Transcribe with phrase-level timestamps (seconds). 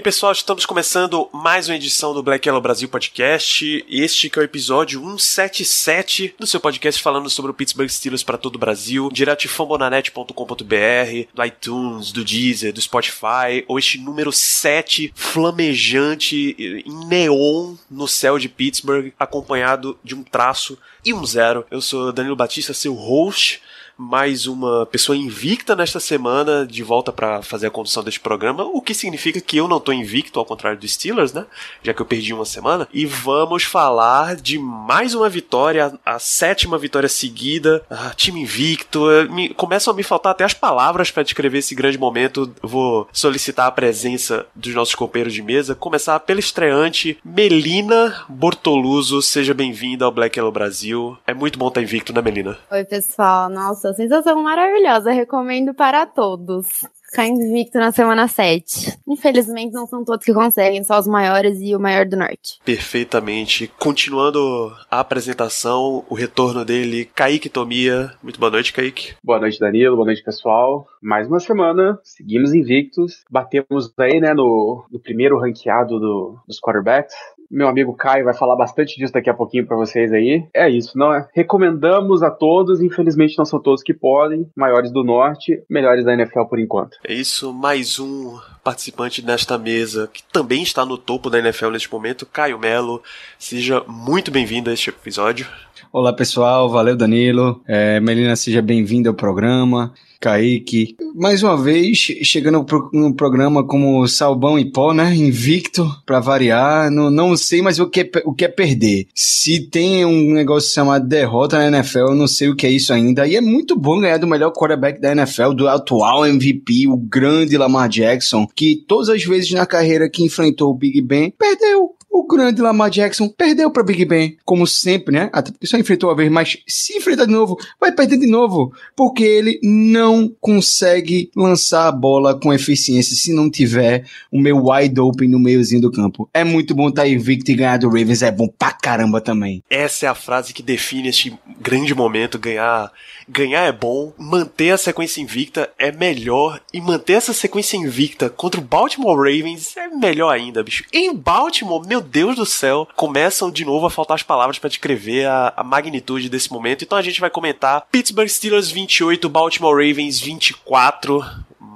[0.00, 3.84] bem, pessoal, estamos começando mais uma edição do Black Yellow Brasil Podcast.
[3.86, 8.38] Este que é o episódio 177 do seu podcast falando sobre o Pittsburgh Steelers para
[8.38, 14.32] todo o Brasil, direto de fambonanet.com.br, do iTunes, do Deezer, do Spotify, ou este número
[14.32, 21.66] 7 flamejante em neon no céu de Pittsburgh, acompanhado de um traço e um zero.
[21.70, 23.60] Eu sou Danilo Batista, seu host
[24.00, 28.80] mais uma pessoa invicta nesta semana de volta para fazer a condução deste programa, o
[28.80, 31.44] que significa que eu não tô invicto, ao contrário dos Steelers, né?
[31.82, 32.88] Já que eu perdi uma semana.
[32.94, 37.84] E vamos falar de mais uma vitória, a sétima vitória seguida.
[37.90, 39.00] Ah, time invicto.
[39.30, 42.50] Me, começam a me faltar até as palavras para descrever esse grande momento.
[42.62, 45.74] Vou solicitar a presença dos nossos companheiros de mesa.
[45.74, 49.20] Começar pela estreante Melina Bortoluso.
[49.20, 51.18] Seja bem-vinda ao Black Yellow Brasil.
[51.26, 52.56] É muito bom estar invicto, né, Melina?
[52.70, 53.50] Oi, pessoal.
[53.50, 55.12] Nossa, sensação maravilhosa.
[55.12, 56.66] Recomendo para todos.
[57.10, 59.00] Ficar invicto na semana 7.
[59.08, 62.60] Infelizmente, não são todos que conseguem, só os maiores e o maior do norte.
[62.64, 63.66] Perfeitamente.
[63.80, 68.12] Continuando a apresentação, o retorno dele, Kaique Tomia.
[68.22, 69.14] Muito boa noite, Kaique.
[69.24, 69.96] Boa noite, Danilo.
[69.96, 70.86] Boa noite, pessoal.
[71.02, 73.24] Mais uma semana, seguimos invictos.
[73.28, 77.16] Batemos aí, né, no, no primeiro ranqueado do, dos quarterbacks.
[77.50, 80.46] Meu amigo Caio vai falar bastante disso daqui a pouquinho para vocês aí.
[80.54, 81.28] É isso, não é?
[81.34, 84.48] Recomendamos a todos, infelizmente não são todos que podem.
[84.54, 86.96] Maiores do Norte, melhores da NFL por enquanto.
[87.06, 91.90] É isso, mais um participante nesta mesa que também está no topo da NFL neste
[91.90, 93.02] momento, Caio Melo.
[93.38, 95.46] Seja muito bem-vindo a este episódio.
[95.92, 97.60] Olá pessoal, valeu Danilo.
[97.66, 99.92] É, Melina, seja bem-vinda ao programa.
[100.20, 105.14] Kaique, mais uma vez chegando pro, programa como Salbão e Pó, né?
[105.14, 106.90] Invicto, para variar.
[106.90, 109.06] Não, não sei mais o que, é, o que é perder.
[109.14, 112.92] Se tem um negócio chamado derrota na NFL, eu não sei o que é isso
[112.92, 113.26] ainda.
[113.26, 117.56] E é muito bom ganhar do melhor quarterback da NFL, do atual MVP, o grande
[117.56, 122.26] Lamar Jackson, que todas as vezes na carreira que enfrentou o Big Ben, perdeu o
[122.26, 125.30] grande Lamar Jackson perdeu para Big Ben, como sempre, né?
[125.32, 128.72] Até porque só enfrentou uma vez, mas se enfrentar de novo, vai perder de novo,
[128.96, 135.00] porque ele não consegue lançar a bola com eficiência se não tiver o meu wide
[135.00, 136.28] open no meiozinho do campo.
[136.34, 139.62] É muito bom estar tá invicto e ganhar do Ravens, é bom pra caramba também.
[139.70, 142.90] Essa é a frase que define este grande momento, ganhar
[143.30, 148.60] ganhar é bom, manter a sequência invicta é melhor, e manter essa sequência invicta contra
[148.60, 150.84] o Baltimore Ravens é melhor ainda, bicho.
[150.92, 155.26] Em Baltimore, meu Deus do céu, começam de novo a faltar as palavras para descrever
[155.26, 156.84] a, a, magnitude desse momento.
[156.84, 161.24] Então a gente vai comentar Pittsburgh Steelers 28, Baltimore Ravens 24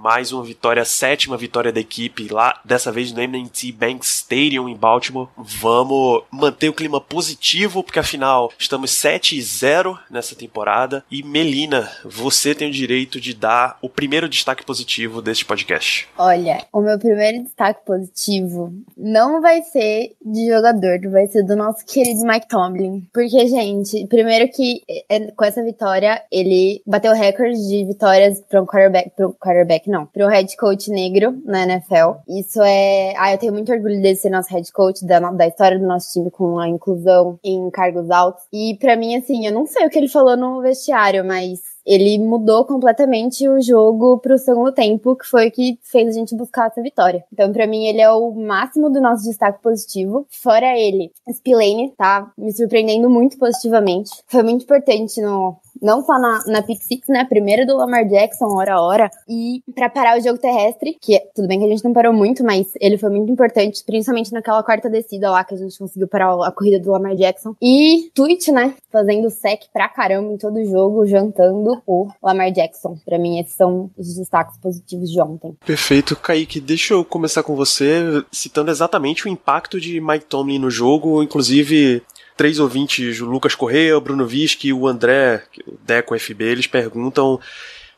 [0.04, 4.76] mais uma vitória, sétima vitória da equipe lá, dessa vez no M&T Bank Stadium em
[4.76, 5.30] Baltimore.
[5.34, 11.02] Vamos manter o clima positivo, porque afinal estamos 7 e 0 nessa temporada.
[11.10, 16.06] E Melina, você tem o direito de dar o primeiro destaque positivo deste podcast.
[16.18, 21.82] Olha, o meu primeiro destaque positivo não vai ser de jogador, vai ser do nosso
[21.86, 23.08] querido Mike Tomlin.
[23.10, 28.60] Porque, gente, primeiro que é, com essa vitória, ele bateu o recorde de vitórias para
[28.60, 32.18] um quarterback, para um quarterback não, um head coach negro na NFL.
[32.28, 33.14] Isso é.
[33.16, 36.12] Ah, eu tenho muito orgulho de ser nosso head coach, da, da história do nosso
[36.12, 38.42] time com a inclusão em cargos altos.
[38.52, 42.18] E para mim, assim, eu não sei o que ele falou no vestiário, mas ele
[42.18, 46.68] mudou completamente o jogo pro segundo tempo, que foi o que fez a gente buscar
[46.68, 47.24] essa vitória.
[47.32, 50.26] Então, para mim, ele é o máximo do nosso destaque positivo.
[50.30, 54.10] Fora ele, Spillane tá me surpreendendo muito positivamente.
[54.26, 57.24] Foi muito importante no, não só na, na Pick Six, né?
[57.24, 61.46] Primeiro do Lamar Jackson, hora a hora, e para parar o jogo terrestre, que tudo
[61.46, 64.88] bem que a gente não parou muito, mas ele foi muito importante, principalmente naquela quarta
[64.88, 67.54] descida lá que a gente conseguiu parar a corrida do Lamar Jackson.
[67.60, 68.74] E Twitch, né?
[68.90, 72.96] Fazendo sec pra caramba em todo jogo, jantando o Lamar Jackson.
[73.04, 75.54] Para mim, esses são os destaques positivos de ontem.
[75.66, 76.60] Perfeito, Kaique.
[76.60, 82.02] Deixa eu começar com você, citando exatamente o impacto de Mike Tomlin no jogo, inclusive
[82.36, 86.66] três ouvintes, o Lucas Correia, o Bruno Vischi e o André, o Deco FB, eles
[86.66, 87.40] perguntam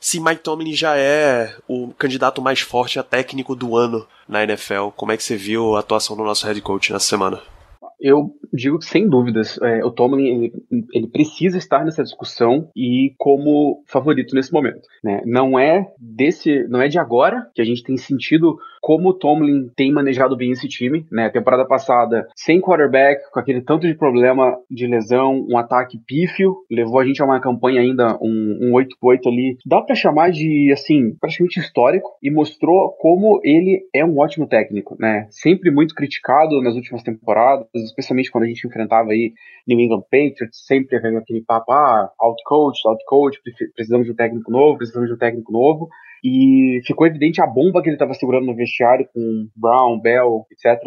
[0.00, 4.90] se Mike Tomlin já é o candidato mais forte a técnico do ano na NFL.
[4.94, 7.42] Como é que você viu a atuação do nosso head coach nessa semana?
[8.00, 10.52] Eu digo que sem dúvidas, é, o Tomlin ele,
[10.92, 14.86] ele, precisa estar nessa discussão e como favorito nesse momento.
[15.02, 15.22] Né?
[15.24, 18.56] Não é desse, não é de agora que a gente tem sentido
[18.86, 21.28] como o Tomlin tem manejado bem esse time, né?
[21.28, 27.00] Temporada passada, sem quarterback, com aquele tanto de problema de lesão, um ataque pífio, levou
[27.00, 31.16] a gente a uma campanha ainda, um, um 8-8 ali, dá para chamar de, assim,
[31.20, 35.26] praticamente histórico, e mostrou como ele é um ótimo técnico, né?
[35.30, 39.32] Sempre muito criticado nas últimas temporadas, especialmente quando a gente enfrentava aí
[39.66, 43.40] New England Patriots, sempre aquele papo, ah, out-coach, out-coach,
[43.74, 45.88] precisamos de um técnico novo, precisamos de um técnico novo,
[46.24, 50.82] e ficou evidente a bomba que ele estava segurando no vestiário com Brown, Bell, etc.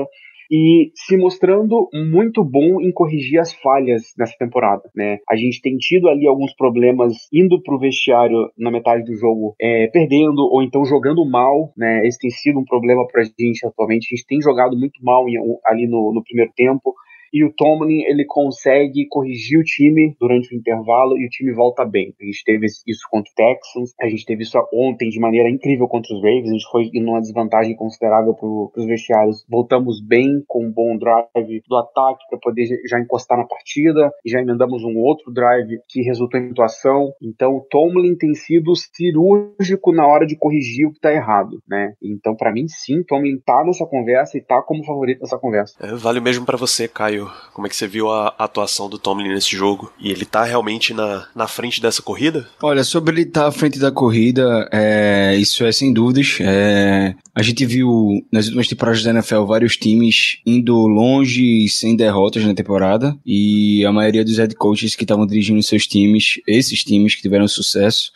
[0.51, 5.19] E se mostrando muito bom em corrigir as falhas nessa temporada, né?
[5.30, 9.88] A gente tem tido ali alguns problemas indo pro vestiário na metade do jogo, é,
[9.88, 12.06] perdendo ou então jogando mal, né?
[12.07, 14.07] Esse tem sido um problema pra gente atualmente.
[14.12, 15.36] A gente tem jogado muito mal em,
[15.66, 16.94] ali no, no primeiro tempo
[17.33, 21.85] e o Tomlin ele consegue corrigir o time durante o intervalo e o time volta
[21.85, 22.13] bem.
[22.19, 25.87] A gente teve isso contra o Texans, a gente teve isso ontem de maneira incrível
[25.87, 29.45] contra os Ravens, a gente foi em uma desvantagem considerável para os vestiários.
[29.49, 34.29] Voltamos bem com um bom drive do ataque para poder já encostar na partida e
[34.29, 37.13] já emendamos um outro drive que resultou em atuação.
[37.21, 41.93] Então o Tomlin tem sido cirúrgico na hora de corrigir o que está errado, né?
[42.01, 45.75] Então para mim sim, Tomlin tá nessa conversa e tá como favorito nessa conversa.
[45.79, 47.19] É, vale mesmo para você, Caio
[47.54, 49.92] Como é que você viu a atuação do Tomlin nesse jogo?
[50.00, 52.48] E ele tá realmente na, na frente dessa corrida?
[52.62, 56.38] Olha, sobre ele estar tá à frente da corrida, é, isso é sem dúvidas.
[56.42, 62.45] É, a gente viu nas últimas temporadas da NFL vários times indo longe sem derrotas
[62.45, 63.18] na temporada.
[63.25, 67.48] E a maioria dos head coaches que estavam dirigindo seus times, esses times que tiveram
[67.48, 68.12] sucesso,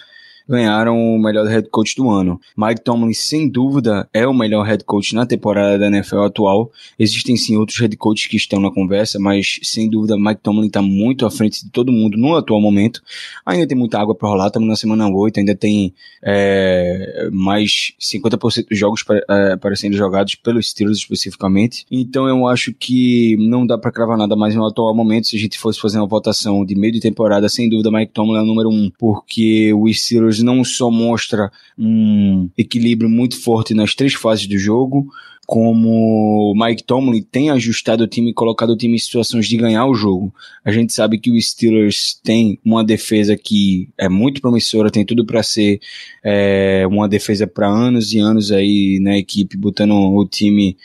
[0.48, 2.40] ganharam o melhor head coach do ano.
[2.58, 6.72] Mike Tomlin, sem dúvida, é o melhor head coach na temporada da NFL atual.
[6.98, 10.82] Existem sim outros head coaches que estão na conversa, mas sem dúvida Mike Tomlin está
[10.82, 13.02] muito à frente de todo mundo no atual momento.
[13.46, 18.70] Ainda tem muita água para rolar, estamos na semana 8, ainda tem é, mais 50%
[18.70, 21.86] dos jogos é, para serem jogados pelos Steelers especificamente.
[21.90, 25.28] Então eu acho que não dá para cravar nada mais no atual momento.
[25.28, 28.40] Se a gente fosse fazer uma votação de meio de temporada, sem dúvida Mike Tomlin
[28.40, 33.94] é o número um, porque o Steelers não só mostra um equilíbrio muito forte nas
[33.94, 35.08] três fases do jogo,
[35.46, 39.86] como Mike Tomlin tem ajustado o time e colocado o time em situações de ganhar
[39.86, 40.34] o jogo.
[40.64, 45.26] A gente sabe que o Steelers tem uma defesa que é muito promissora, tem tudo
[45.26, 45.82] para ser
[46.24, 50.78] é, uma defesa para anos e anos aí na equipe, botando o time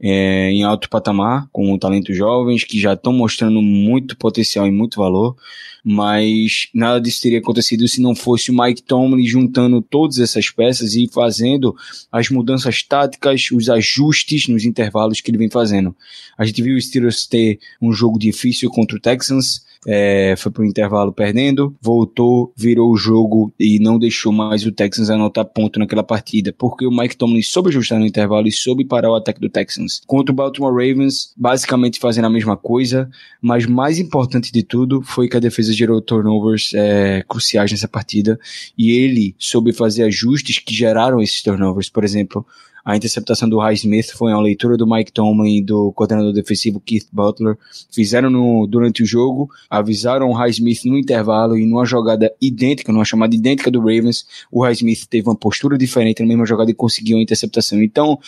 [0.00, 4.98] é, em alto patamar, com talentos jovens que já estão mostrando muito potencial e muito
[4.98, 5.36] valor
[5.84, 10.94] mas nada disso teria acontecido se não fosse o Mike Tomlin juntando todas essas peças
[10.94, 11.76] e fazendo
[12.10, 15.94] as mudanças táticas, os ajustes nos intervalos que ele vem fazendo.
[16.38, 20.64] A gente viu o Steelers ter um jogo difícil contra o Texans, é, foi pro
[20.64, 26.02] intervalo perdendo, voltou, virou o jogo e não deixou mais o Texans anotar ponto naquela
[26.02, 29.48] partida, porque o Mike Tomlin soube ajustar no intervalo e soube parar o ataque do
[29.48, 30.00] Texans.
[30.06, 33.08] Contra o Baltimore Ravens, basicamente fazendo a mesma coisa,
[33.40, 38.38] mas mais importante de tudo foi que a defesa gerou turnovers é, cruciais nessa partida
[38.76, 41.88] e ele soube fazer ajustes que geraram esses turnovers.
[41.88, 42.46] Por exemplo,
[42.84, 46.78] a interceptação do High Smith foi uma leitura do Mike Tomlin e do coordenador defensivo
[46.80, 47.56] Keith Butler.
[47.90, 52.92] Fizeram no, durante o jogo, avisaram o High Smith no intervalo e numa jogada idêntica,
[52.92, 56.70] numa chamada idêntica do Ravens, o High Smith teve uma postura diferente na mesma jogada
[56.70, 57.82] e conseguiu a interceptação.
[57.82, 58.18] Então,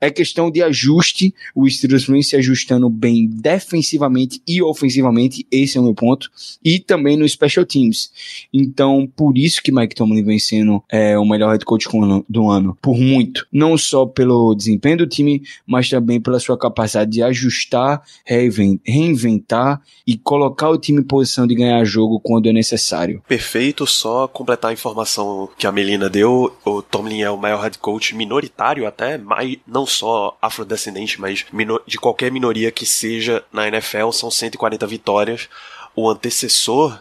[0.00, 5.80] é questão de ajuste, o Steelers vem se ajustando bem defensivamente e ofensivamente, esse é
[5.80, 6.30] o meu ponto,
[6.62, 8.10] e também no Special Teams.
[8.52, 11.88] Então, por isso que Mike Tomlin vem sendo é, o melhor head coach
[12.28, 13.46] do ano, por muito.
[13.50, 20.18] Não só pelo desempenho do time, mas também pela sua capacidade de ajustar, reinventar e
[20.18, 23.22] colocar o time em posição de ganhar jogo quando é necessário.
[23.28, 27.78] Perfeito, só completar a informação que a Melina deu, o Tomlin é o maior head
[27.78, 29.20] coach minoritário até,
[29.66, 31.46] não não só afrodescendente, mas
[31.86, 35.48] de qualquer minoria que seja na NFL, são 140 vitórias.
[35.94, 36.98] O antecessor,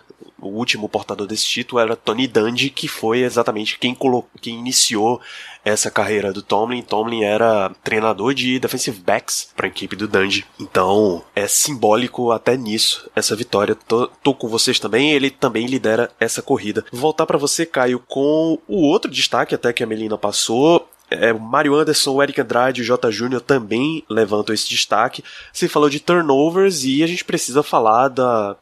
[0.48, 5.22] o último portador desse título era Tony Dungy, que foi exatamente quem, colocou, quem iniciou
[5.64, 6.82] essa carreira do Tomlin.
[6.82, 10.46] Tomlin era treinador de defensive backs para a equipe do Dungy.
[10.60, 13.76] Então é simbólico até nisso essa vitória.
[13.76, 15.12] Tô, tô, com vocês também.
[15.12, 16.86] Ele também lidera essa corrida.
[16.92, 21.40] Voltar para você, Caio, com o outro destaque até que a Melina passou é, o
[21.40, 23.12] Mario Anderson, o Eric Andrade e o J.
[23.12, 25.24] Júnior também levantam esse destaque.
[25.54, 28.56] Você falou de turnovers e a gente precisa falar da,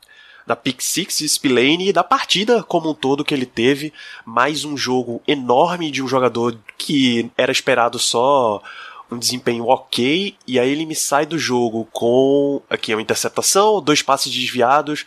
[0.46, 3.94] da Pick Six Spillane e da partida como um todo que ele teve.
[4.26, 8.62] Mais um jogo enorme de um jogador que era esperado só
[9.12, 14.02] um desempenho ok, e aí ele me sai do jogo com aqui uma interceptação, dois
[14.02, 15.06] passes desviados,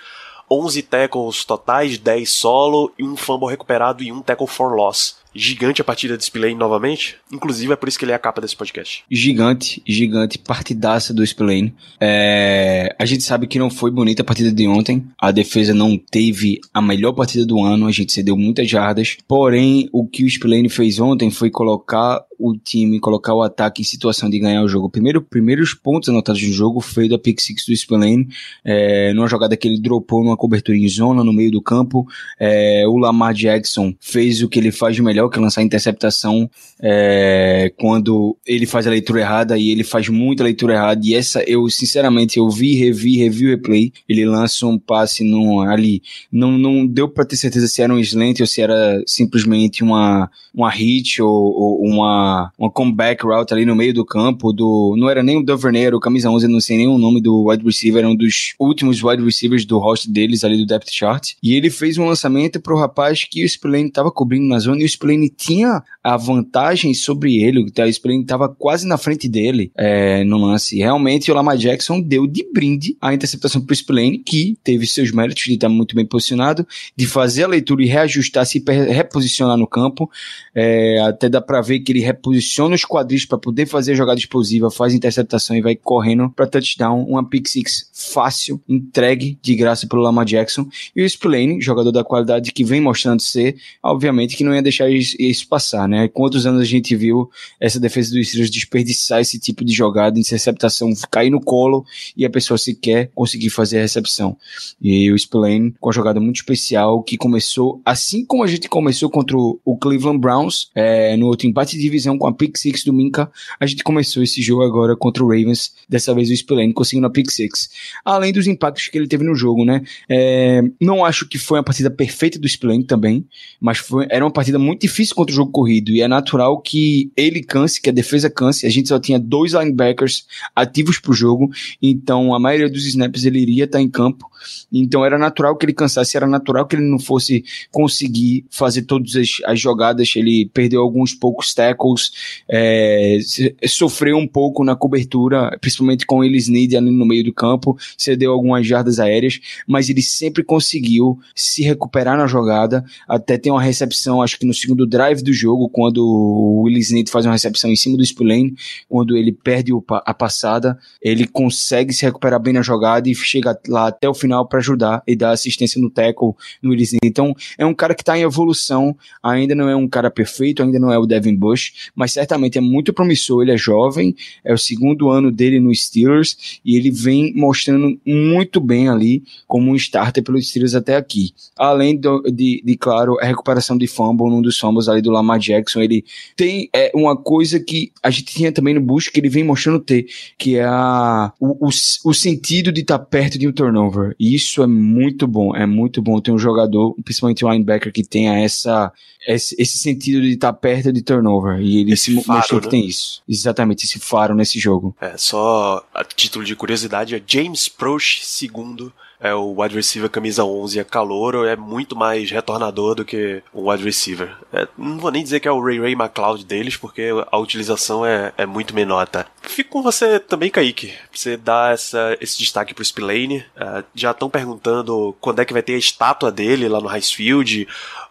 [0.48, 5.80] 11 tackles totais, 10 solo e um fumble recuperado e um tackle for loss gigante
[5.80, 7.16] a partida de Spillane novamente.
[7.30, 9.04] Inclusive, é por isso que ele é a capa desse podcast.
[9.10, 11.74] Gigante, gigante, partidaça do Spillane.
[12.00, 15.04] É, a gente sabe que não foi bonita a partida de ontem.
[15.18, 17.86] A defesa não teve a melhor partida do ano.
[17.86, 19.16] A gente cedeu muitas jardas.
[19.28, 23.84] Porém, o que o Spillane fez ontem foi colocar o time, colocar o ataque em
[23.84, 24.90] situação de ganhar o jogo.
[24.90, 28.28] Primeiro, primeiros pontos anotados no jogo foi da pick six do Spillane,
[28.64, 32.06] é, numa jogada que ele dropou numa cobertura em zona no meio do campo.
[32.38, 36.50] É, o Lamar Jackson fez o que ele faz de melhor, que é lançar interceptação
[36.80, 41.00] é, quando ele faz a leitura errada e ele faz muita leitura errada.
[41.04, 43.92] E essa, eu sinceramente, eu vi, revi, revi o replay.
[44.08, 46.02] Ele lança um passe no, ali.
[46.30, 50.30] Não, não deu para ter certeza se era um slant ou se era simplesmente uma,
[50.54, 52.25] uma hit ou, ou uma
[52.58, 54.94] uma, comeback route ali no meio do campo do.
[54.98, 57.48] Não era nem o Duvernay, era o camisa 11, não sei nem o nome do
[57.48, 61.32] wide receiver, era um dos últimos wide receivers do host deles ali do depth chart.
[61.42, 64.84] E ele fez um lançamento pro rapaz que o Spillane tava cobrindo na zona e
[64.84, 70.24] o Spillane tinha a vantagem sobre ele, o Spillane tava quase na frente dele é,
[70.24, 70.76] no lance.
[70.76, 75.44] Realmente o Lamar Jackson deu de brinde a interceptação pro Spillane, que teve seus méritos
[75.44, 76.66] de estar muito bem posicionado,
[76.96, 80.10] de fazer a leitura e reajustar, se reposicionar no campo.
[80.54, 84.18] É, até dá pra ver que ele reposiciona os quadris para poder fazer a jogada
[84.18, 89.86] explosiva, faz interceptação e vai correndo para touchdown, uma pick six fácil, entregue de graça
[89.86, 90.66] pelo Lamar Jackson.
[90.94, 94.88] E o Spillane, jogador da qualidade que vem mostrando ser, obviamente que não ia deixar
[94.90, 96.08] isso passar, né?
[96.08, 97.30] Quantos anos a gente viu
[97.60, 101.84] essa defesa dos Steelers desperdiçar esse tipo de jogada, interceptação, cair no colo
[102.16, 104.36] e a pessoa sequer conseguir fazer a recepção.
[104.80, 109.10] E o Spillane com uma jogada muito especial que começou, assim como a gente começou
[109.10, 112.92] contra o Cleveland Browns, é, no outro empate de divisão com a pick six do
[112.92, 117.06] Minka, a gente começou esse jogo agora contra o Ravens, dessa vez o Spillane conseguindo
[117.06, 117.70] a pick six.
[118.04, 119.82] Além dos impactos que ele teve no jogo, né?
[120.10, 123.24] É, não acho que foi uma partida perfeita do Spillane também,
[123.58, 127.10] mas foi, era uma partida muito difícil contra o jogo corrido e é natural que
[127.16, 128.66] ele canse, que a defesa canse.
[128.66, 133.38] A gente só tinha dois linebackers ativos pro jogo, então a maioria dos snaps ele
[133.38, 134.30] iria estar em campo.
[134.72, 139.14] Então era natural que ele cansasse, era natural que ele não fosse conseguir fazer todas
[139.16, 140.12] as, as jogadas.
[140.16, 142.12] Ele perdeu alguns poucos tackles,
[142.48, 143.18] é,
[143.66, 148.32] sofreu um pouco na cobertura, principalmente com eles Need ali no meio do campo, cedeu
[148.32, 152.84] algumas jardas aéreas, mas ele sempre conseguiu se recuperar na jogada.
[153.08, 157.10] Até tem uma recepção, acho que no segundo drive do jogo, quando o Willis Need
[157.10, 158.54] faz uma recepção em cima do Spillane,
[158.88, 159.72] quando ele perde
[160.04, 164.35] a passada, ele consegue se recuperar bem na jogada e chega lá até o final
[164.36, 168.02] final para ajudar e dar assistência no tackle, no Willis Então, é um cara que
[168.02, 171.90] está em evolução, ainda não é um cara perfeito, ainda não é o Devin Bush,
[171.94, 174.14] mas certamente é muito promissor, ele é jovem,
[174.44, 179.70] é o segundo ano dele no Steelers e ele vem mostrando muito bem ali como
[179.70, 181.32] um starter pelos Steelers até aqui.
[181.56, 185.38] Além do, de, de, claro, a recuperação de fumble, num dos fumbles ali do Lamar
[185.38, 186.04] Jackson, ele
[186.36, 189.80] tem é, uma coisa que a gente tinha também no Bush, que ele vem mostrando
[189.80, 190.06] ter,
[190.38, 194.15] que é a, o, o, o sentido de estar tá perto de um turnover.
[194.18, 198.02] E isso é muito bom, é muito bom ter um jogador, principalmente um linebacker, que
[198.02, 198.92] tenha essa,
[199.26, 201.60] esse, esse sentido de estar perto de turnover.
[201.60, 202.64] E ele esse se faro, mostrou né?
[202.64, 203.22] que tem isso.
[203.28, 204.96] Exatamente, esse faro nesse jogo.
[205.00, 210.44] É, só a título de curiosidade, é James Proch segundo é o wide receiver camisa
[210.44, 214.34] 11 é calouro, é muito mais retornador do que o wide receiver.
[214.52, 218.04] É, não vou nem dizer que é o Ray Ray McLeod deles, porque a utilização
[218.04, 219.26] é, é muito menor, tá?
[219.42, 220.92] Fico com você também, Kaique.
[221.12, 223.44] Você dá essa, esse destaque pro Spillane.
[223.56, 227.66] É, já estão perguntando quando é que vai ter a estátua dele lá no Highfield.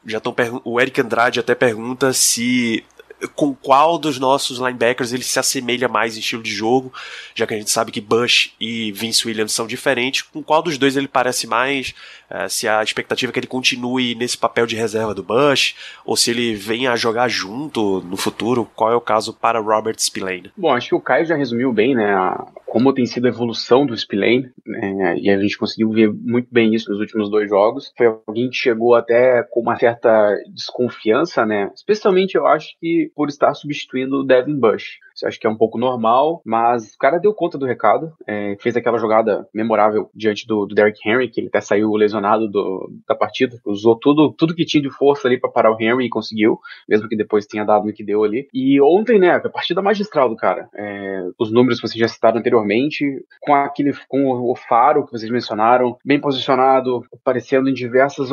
[0.06, 2.84] Já estão o Eric Andrade até pergunta se
[3.28, 6.94] com qual dos nossos linebackers ele se assemelha mais em estilo de jogo,
[7.34, 10.78] já que a gente sabe que Bush e Vince Williams são diferentes, com qual dos
[10.78, 11.94] dois ele parece mais,
[12.32, 16.16] uh, se a expectativa é que ele continue nesse papel de reserva do Bush, ou
[16.16, 20.52] se ele venha a jogar junto no futuro, qual é o caso para Robert Spillane?
[20.58, 23.86] Bom, acho que o Caio já resumiu bem, né, a, como tem sido a evolução
[23.86, 27.94] do Spillane, né, e a gente conseguiu ver muito bem isso nos últimos dois jogos.
[27.98, 33.30] Foi alguém que chegou até com uma certa desconfiança, né, especialmente eu acho que por
[33.30, 35.00] estar substituindo o Devin Bush.
[35.24, 38.76] Acho que é um pouco normal, mas o cara deu conta do recado, é, fez
[38.76, 43.16] aquela jogada memorável diante do, do Derrick Henry, que ele até saiu lesionado do, da
[43.16, 46.60] partida, usou tudo, tudo que tinha de força ali para parar o Henry e conseguiu,
[46.88, 48.48] mesmo que depois tenha dado no que deu ali.
[48.54, 50.68] E ontem, né, a partida magistral do cara.
[50.76, 53.06] É, os números que vocês já citaram anteriormente,
[53.42, 58.30] com aquele, com o faro que vocês mencionaram, bem posicionado, aparecendo em diversas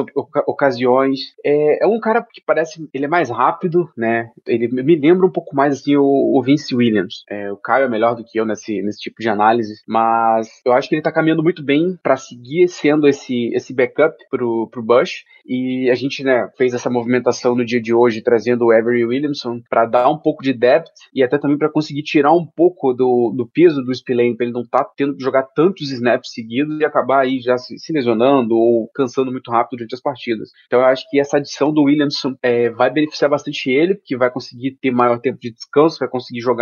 [0.47, 1.35] ocasiões.
[1.45, 4.31] É, é um cara que parece, ele é mais rápido, né?
[4.47, 7.25] Ele me lembra um pouco mais assim o, o Vince Williams.
[7.29, 10.73] É, o Caio é melhor do que eu nesse, nesse tipo de análise, mas eu
[10.73, 14.83] acho que ele tá caminhando muito bem para seguir sendo esse, esse backup pro, pro
[14.83, 15.25] Bush.
[15.47, 19.61] E a gente né, fez essa movimentação no dia de hoje, trazendo o Avery Williamson
[19.69, 23.33] para dar um pouco de depth e até também para conseguir tirar um pouco do,
[23.37, 26.79] do peso do Spillane, para ele não estar tá tendo que jogar tantos snaps seguidos
[26.81, 30.51] e acabar aí já se, se, lesionando ou cansando muito rápido durante as partidas.
[30.67, 34.31] Então eu acho que essa adição do Williamson é, vai beneficiar bastante ele, porque vai
[34.31, 36.62] conseguir ter maior tempo de descanso, vai conseguir jogar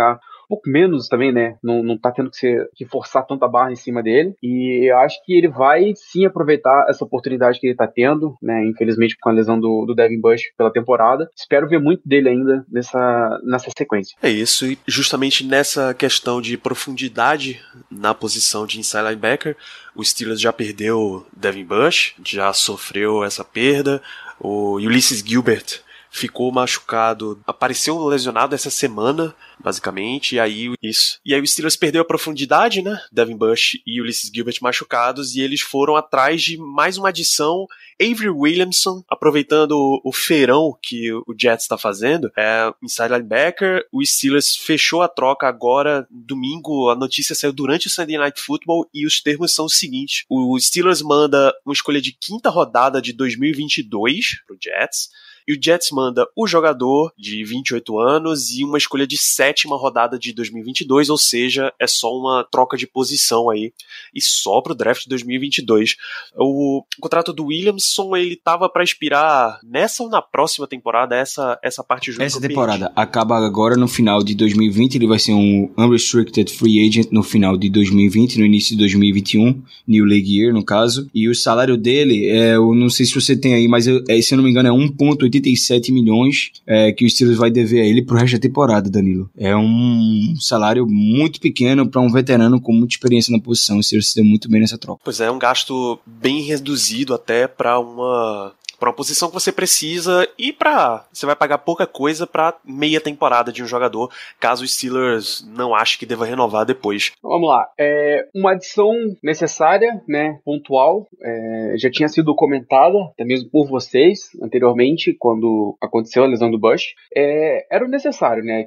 [0.51, 1.55] pouco menos também, né?
[1.63, 4.35] Não, não tá tendo que, ser, que forçar tanta barra em cima dele.
[4.43, 8.65] E eu acho que ele vai sim aproveitar essa oportunidade que ele tá tendo, né?
[8.65, 11.29] Infelizmente com a lesão do, do Devin Bush pela temporada.
[11.33, 14.17] Espero ver muito dele ainda nessa, nessa sequência.
[14.21, 19.55] É isso, e justamente nessa questão de profundidade na posição de inside linebacker,
[19.95, 24.01] o Steelers já perdeu Devin Bush, já sofreu essa perda.
[24.37, 25.81] O Ulysses Gilbert
[26.11, 31.19] ficou machucado, apareceu lesionado essa semana, basicamente, e aí isso.
[31.25, 33.01] E aí o Steelers perdeu a profundidade, né?
[33.11, 37.65] Devin Bush e Ulysses Gilbert machucados, e eles foram atrás de mais uma adição,
[37.99, 43.85] Avery Williamson, aproveitando o, feirão que o Jets está fazendo, é inside linebacker.
[43.91, 48.89] O Steelers fechou a troca agora, domingo, a notícia saiu durante o Sunday Night Football,
[48.93, 53.13] e os termos são os seguintes: o Steelers manda uma escolha de quinta rodada de
[53.13, 55.09] 2022 pro Jets
[55.47, 56.00] e o Jets manda
[56.35, 61.73] o jogador de 28 anos e uma escolha de sétima rodada de 2022, ou seja,
[61.79, 63.73] é só uma troca de posição aí.
[64.13, 65.95] E só pro draft de 2022.
[66.37, 71.83] O contrato do Williamson, ele tava para expirar nessa ou na próxima temporada, essa, essa
[71.83, 76.51] parte junto Essa temporada acaba agora no final de 2020, ele vai ser um unrestricted
[76.51, 81.09] free agent no final de 2020, no início de 2021, New League Year no caso.
[81.13, 84.21] E o salário dele, é, eu não sei se você tem aí, mas eu, é,
[84.21, 85.45] se eu não me engano é 1.8
[85.91, 89.29] 87 milhões é, que o Steelers vai dever a ele pro resto da temporada, Danilo.
[89.37, 93.77] É um salário muito pequeno para um veterano com muita experiência na posição.
[93.77, 95.01] O Steelers se deu muito bem nessa troca.
[95.03, 99.51] Pois é, é um gasto bem reduzido até para uma para uma posição que você
[99.51, 104.63] precisa e para você vai pagar pouca coisa para meia temporada de um jogador, caso
[104.63, 107.11] o Steelers não ache que deva renovar depois.
[107.21, 112.81] Vamos lá, é uma adição necessária, né, pontual, é, já tinha sido comentada
[113.13, 118.43] até mesmo por vocês anteriormente quando aconteceu a lesão do Bush, é, era o necessário,
[118.43, 118.65] né,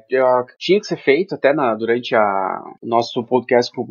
[0.61, 3.87] tinha que ser feito até na, durante a, o nosso podcast com,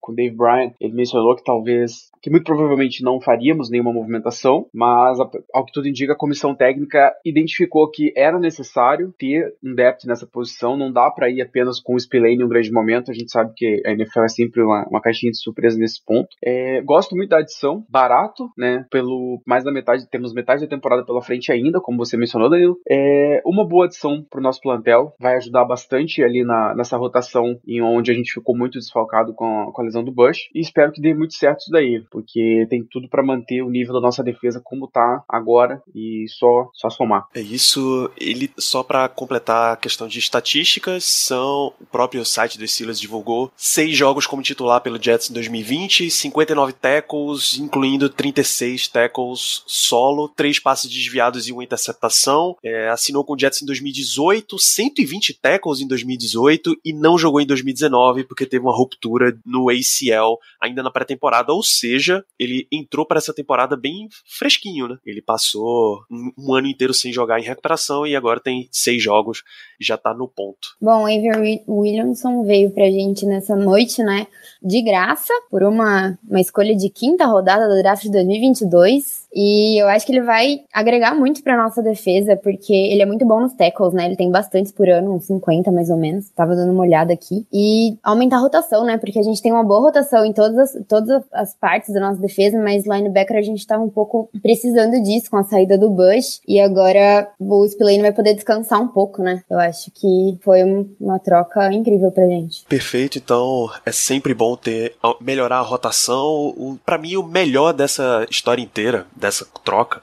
[0.00, 5.20] com Dave Bryant, ele mencionou que talvez que muito provavelmente não faríamos nenhuma movimentação, mas
[5.52, 10.26] ao que tudo indica, a comissão técnica identificou que era necessário ter um depth nessa
[10.26, 13.30] posição, não dá para ir apenas com o Spillane em um grande momento, a gente
[13.30, 16.28] sabe que a NFL é sempre uma, uma caixinha de surpresa nesse ponto.
[16.44, 21.04] É, gosto muito da adição, barato, né, pelo mais da metade, temos metade da temporada
[21.04, 22.78] pela frente ainda, como você mencionou, Danilo.
[22.88, 27.82] É uma boa adição pro nosso plantel, vai ajudar bastante ali na, nessa rotação em
[27.82, 30.92] onde a gente ficou muito desfalcado com a, com a lesão do Bush, e espero
[30.92, 34.22] que dê muito certo isso daí porque tem tudo para manter o nível da nossa
[34.22, 35.55] defesa como tá agora
[35.94, 37.26] e só só somar.
[37.34, 42.66] É isso, ele só para completar a questão de estatísticas, são o próprio site do
[42.66, 49.62] Steelers divulgou seis jogos como titular pelo Jets em 2020, 59 tackles, incluindo 36 tackles
[49.66, 52.56] solo, três passes desviados e uma interceptação.
[52.62, 57.46] É, assinou com o Jets em 2018, 120 tackles em 2018 e não jogou em
[57.46, 63.18] 2019 porque teve uma ruptura no ACL ainda na pré-temporada, ou seja, ele entrou para
[63.18, 64.98] essa temporada bem fresquinho, né?
[65.04, 69.42] Ele passou um, um, ano inteiro sem jogar em recuperação e agora tem seis jogos
[69.80, 70.76] já tá no ponto.
[70.80, 74.26] Bom, Avery Williamson veio pra gente nessa noite, né?
[74.62, 79.26] De graça, por uma, uma escolha de quinta rodada do draft de 2022.
[79.38, 83.26] E eu acho que ele vai agregar muito pra nossa defesa, porque ele é muito
[83.26, 84.06] bom nos tackles, né?
[84.06, 86.30] Ele tem bastantes por ano, uns 50 mais ou menos.
[86.30, 87.46] Tava dando uma olhada aqui.
[87.52, 88.96] E aumentar a rotação, né?
[88.96, 92.18] Porque a gente tem uma boa rotação em todas as, todas as partes da nossa
[92.18, 96.40] defesa, mas linebacker a gente tava um pouco precisando disso com a saída do Bush.
[96.48, 99.42] E agora o Spillane vai poder descansar um pouco, né?
[99.50, 100.62] Eu acho que foi
[101.00, 102.64] uma troca incrível pra gente.
[102.68, 106.78] Perfeito, então é sempre bom ter melhorar a rotação.
[106.84, 110.02] Para mim, o melhor dessa história inteira dessa troca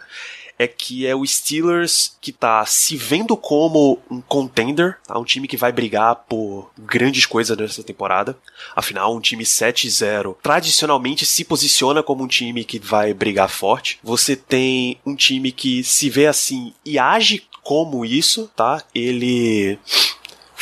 [0.57, 5.17] é que é o Steelers que tá se vendo como um contender, tá?
[5.17, 8.37] um time que vai brigar por grandes coisas nessa temporada.
[8.75, 13.99] Afinal, um time 7-0 tradicionalmente se posiciona como um time que vai brigar forte.
[14.03, 18.83] Você tem um time que se vê assim e age como isso, tá?
[18.93, 19.79] Ele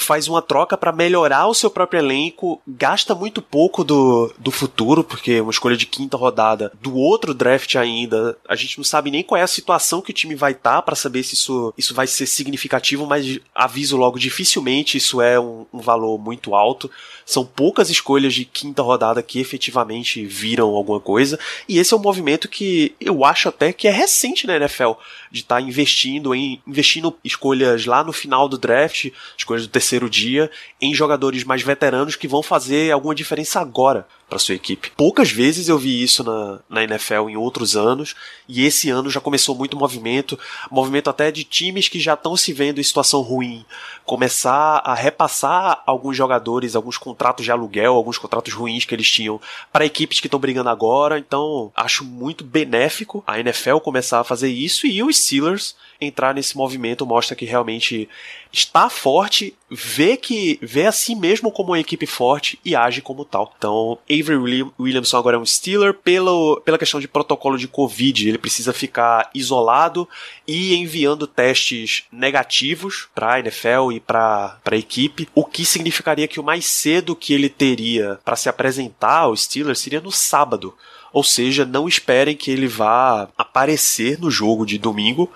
[0.01, 5.03] faz uma troca para melhorar o seu próprio elenco, gasta muito pouco do, do futuro,
[5.03, 9.23] porque uma escolha de quinta rodada do outro draft ainda, a gente não sabe nem
[9.23, 11.93] qual é a situação que o time vai estar tá para saber se isso, isso
[11.93, 16.89] vai ser significativo, mas aviso logo, dificilmente isso é um, um valor muito alto.
[17.25, 21.39] São poucas escolhas de quinta rodada que efetivamente viram alguma coisa.
[21.69, 24.93] E esse é um movimento que eu acho até que é recente na NFL,
[25.31, 30.09] de estar tá investindo em investindo escolhas lá no final do draft, escolhas do terceiro
[30.09, 34.93] dia, em jogadores mais veteranos que vão fazer alguma diferença agora para sua equipe.
[34.95, 38.15] Poucas vezes eu vi isso na, na NFL em outros anos,
[38.47, 40.39] e esse ano já começou muito movimento,
[40.71, 43.65] movimento até de times que já estão se vendo em situação ruim,
[44.05, 49.39] começar a repassar alguns jogadores, alguns contratos de aluguel, alguns contratos ruins que eles tinham
[49.71, 51.19] para equipes que estão brigando agora.
[51.19, 56.57] Então, acho muito benéfico a NFL começar a fazer isso e os Steelers entrar nesse
[56.57, 58.09] movimento mostra que realmente
[58.51, 63.23] está forte, vê que vê a si mesmo como uma equipe forte e age como
[63.23, 63.53] tal.
[63.57, 68.37] Então, Avery Williamson agora é um Steeler pelo, pela questão de protocolo de Covid, ele
[68.37, 70.07] precisa ficar isolado
[70.47, 76.39] e enviando testes negativos para a NFL e para a equipe, o que significaria que
[76.39, 80.73] o mais cedo que ele teria para se apresentar ao Steelers seria no sábado.
[81.13, 85.29] Ou seja, não esperem que ele vá aparecer no jogo de domingo,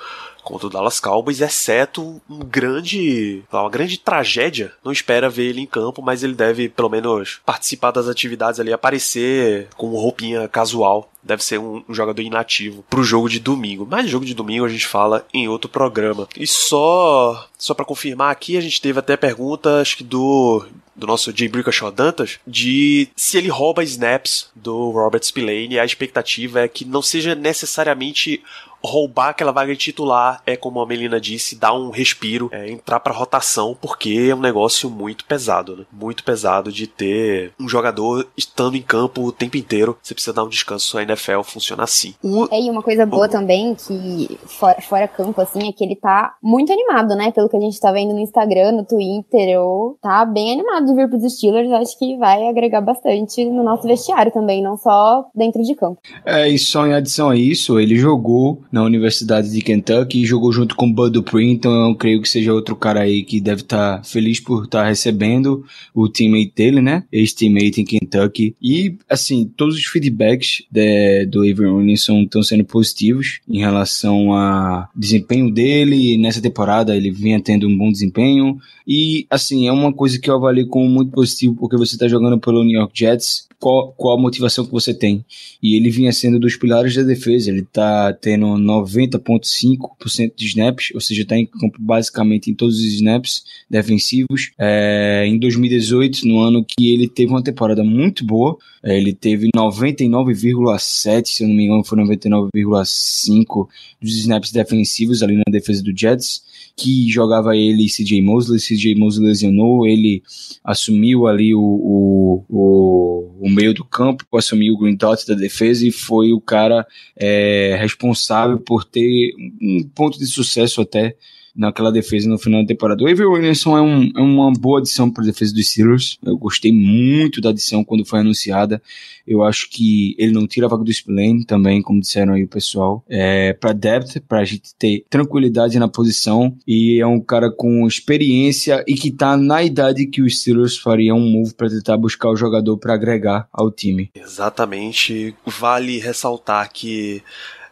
[0.46, 4.72] contra o Dallas Cowboys, exceto um grande, uma grande tragédia.
[4.84, 8.72] Não espera ver ele em campo, mas ele deve pelo menos participar das atividades ali,
[8.72, 13.88] aparecer com roupinha casual deve ser um, jogador inativo pro jogo de domingo.
[13.90, 16.28] Mas jogo de domingo a gente fala em outro programa.
[16.38, 20.64] E só só para confirmar aqui, a gente teve até pergunta, acho que do
[20.96, 25.78] do nosso Jay Brickashaw Dantas, de se ele rouba snaps do Robert Spillane.
[25.78, 28.42] A expectativa é que não seja necessariamente
[28.86, 33.00] roubar aquela vaga de titular é, como a Melina disse, dar um respiro, é, entrar
[33.00, 35.86] para rotação, porque é um negócio muito pesado, né?
[35.92, 39.98] Muito pesado de ter um jogador estando em campo o tempo inteiro.
[40.02, 40.98] Você precisa dar um descanso.
[40.98, 42.14] A NFL funciona assim.
[42.24, 42.48] O...
[42.52, 43.30] É, e uma coisa boa o...
[43.30, 47.32] também, que fora, fora campo, assim, é que ele tá muito animado, né?
[47.32, 50.94] Pelo que a gente tá vendo no Instagram, no Twitter, ou tá bem animado de
[50.94, 51.72] vir pros Steelers.
[51.72, 56.00] Acho que vai agregar bastante no nosso vestiário também, não só dentro de campo.
[56.26, 60.52] É, e só em adição a isso, ele jogou na Universidade de Kentucky e jogou
[60.52, 64.00] junto com Bud Dupree, então eu creio que seja outro cara aí que deve estar
[64.00, 67.06] tá feliz por estar tá recebendo o teammate dele, né?
[67.10, 68.54] Ex-teammate em Kentucky.
[68.62, 74.90] E, assim, todos os feedbacks de, do Avery Williamson estão sendo positivos em relação ao
[74.94, 76.18] desempenho dele.
[76.18, 78.60] Nessa temporada ele vinha tendo um bom desempenho.
[78.86, 82.38] E, assim, é uma coisa que eu avalio como muito positivo porque você está jogando
[82.38, 85.26] pelo New York Jets qual, qual a motivação que você tem.
[85.62, 91.02] E ele vinha sendo dos pilares da defesa, ele tá tendo 90,5% de snaps, ou
[91.02, 94.52] seja, tá em campo basicamente em todos os snaps defensivos.
[94.60, 99.50] É, em 2018, no ano que ele teve uma temporada muito boa, é, ele teve
[99.56, 103.68] 99,7, se eu não me engano, foi 99,5
[104.02, 106.44] dos snaps defensivos ali na defesa do Jets
[106.76, 108.60] que jogava ele e CJ Mosley.
[108.60, 110.22] CJ Mosley lesionou, ele
[110.64, 115.88] assumiu ali o, o, o, o, meio do campo, assumiu o green dot da defesa
[115.88, 116.86] e foi o cara
[117.16, 121.16] é, responsável por ter um ponto de sucesso até
[121.56, 123.04] naquela defesa no final da temporada.
[123.04, 126.18] O Avery Williamson é, um, é uma boa adição para a defesa dos Steelers.
[126.24, 128.82] Eu gostei muito da adição quando foi anunciada.
[129.26, 132.48] Eu acho que ele não tira a vaga do Spillane também, como disseram aí o
[132.48, 133.04] pessoal.
[133.10, 136.56] É, para depth, para a gente ter tranquilidade na posição.
[136.68, 141.18] E é um cara com experiência e que tá na idade que os Steelers fariam
[141.18, 144.12] um move para tentar buscar o jogador para agregar ao time.
[144.16, 145.36] Exatamente.
[145.46, 147.24] Vale ressaltar que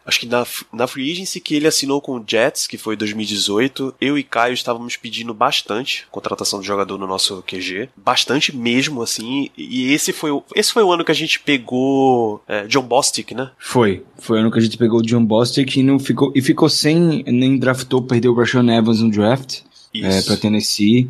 [0.04, 3.94] acho que na, na Free Agency que ele assinou com o Jets, que foi 2018,
[4.00, 7.88] eu e Caio estávamos pedindo bastante contratação de jogador no nosso QG.
[7.96, 9.50] Bastante mesmo, assim.
[9.56, 13.32] E esse foi, o, esse foi o ano que a gente pegou é, John Bostic,
[13.32, 13.50] né?
[13.58, 14.02] Foi.
[14.18, 16.68] Foi o ano que a gente pegou o John Bostic e, não ficou, e ficou
[16.68, 19.60] sem, nem draftou, perdeu o Rashawn Evans no draft.
[19.94, 21.08] É, para Tennessee.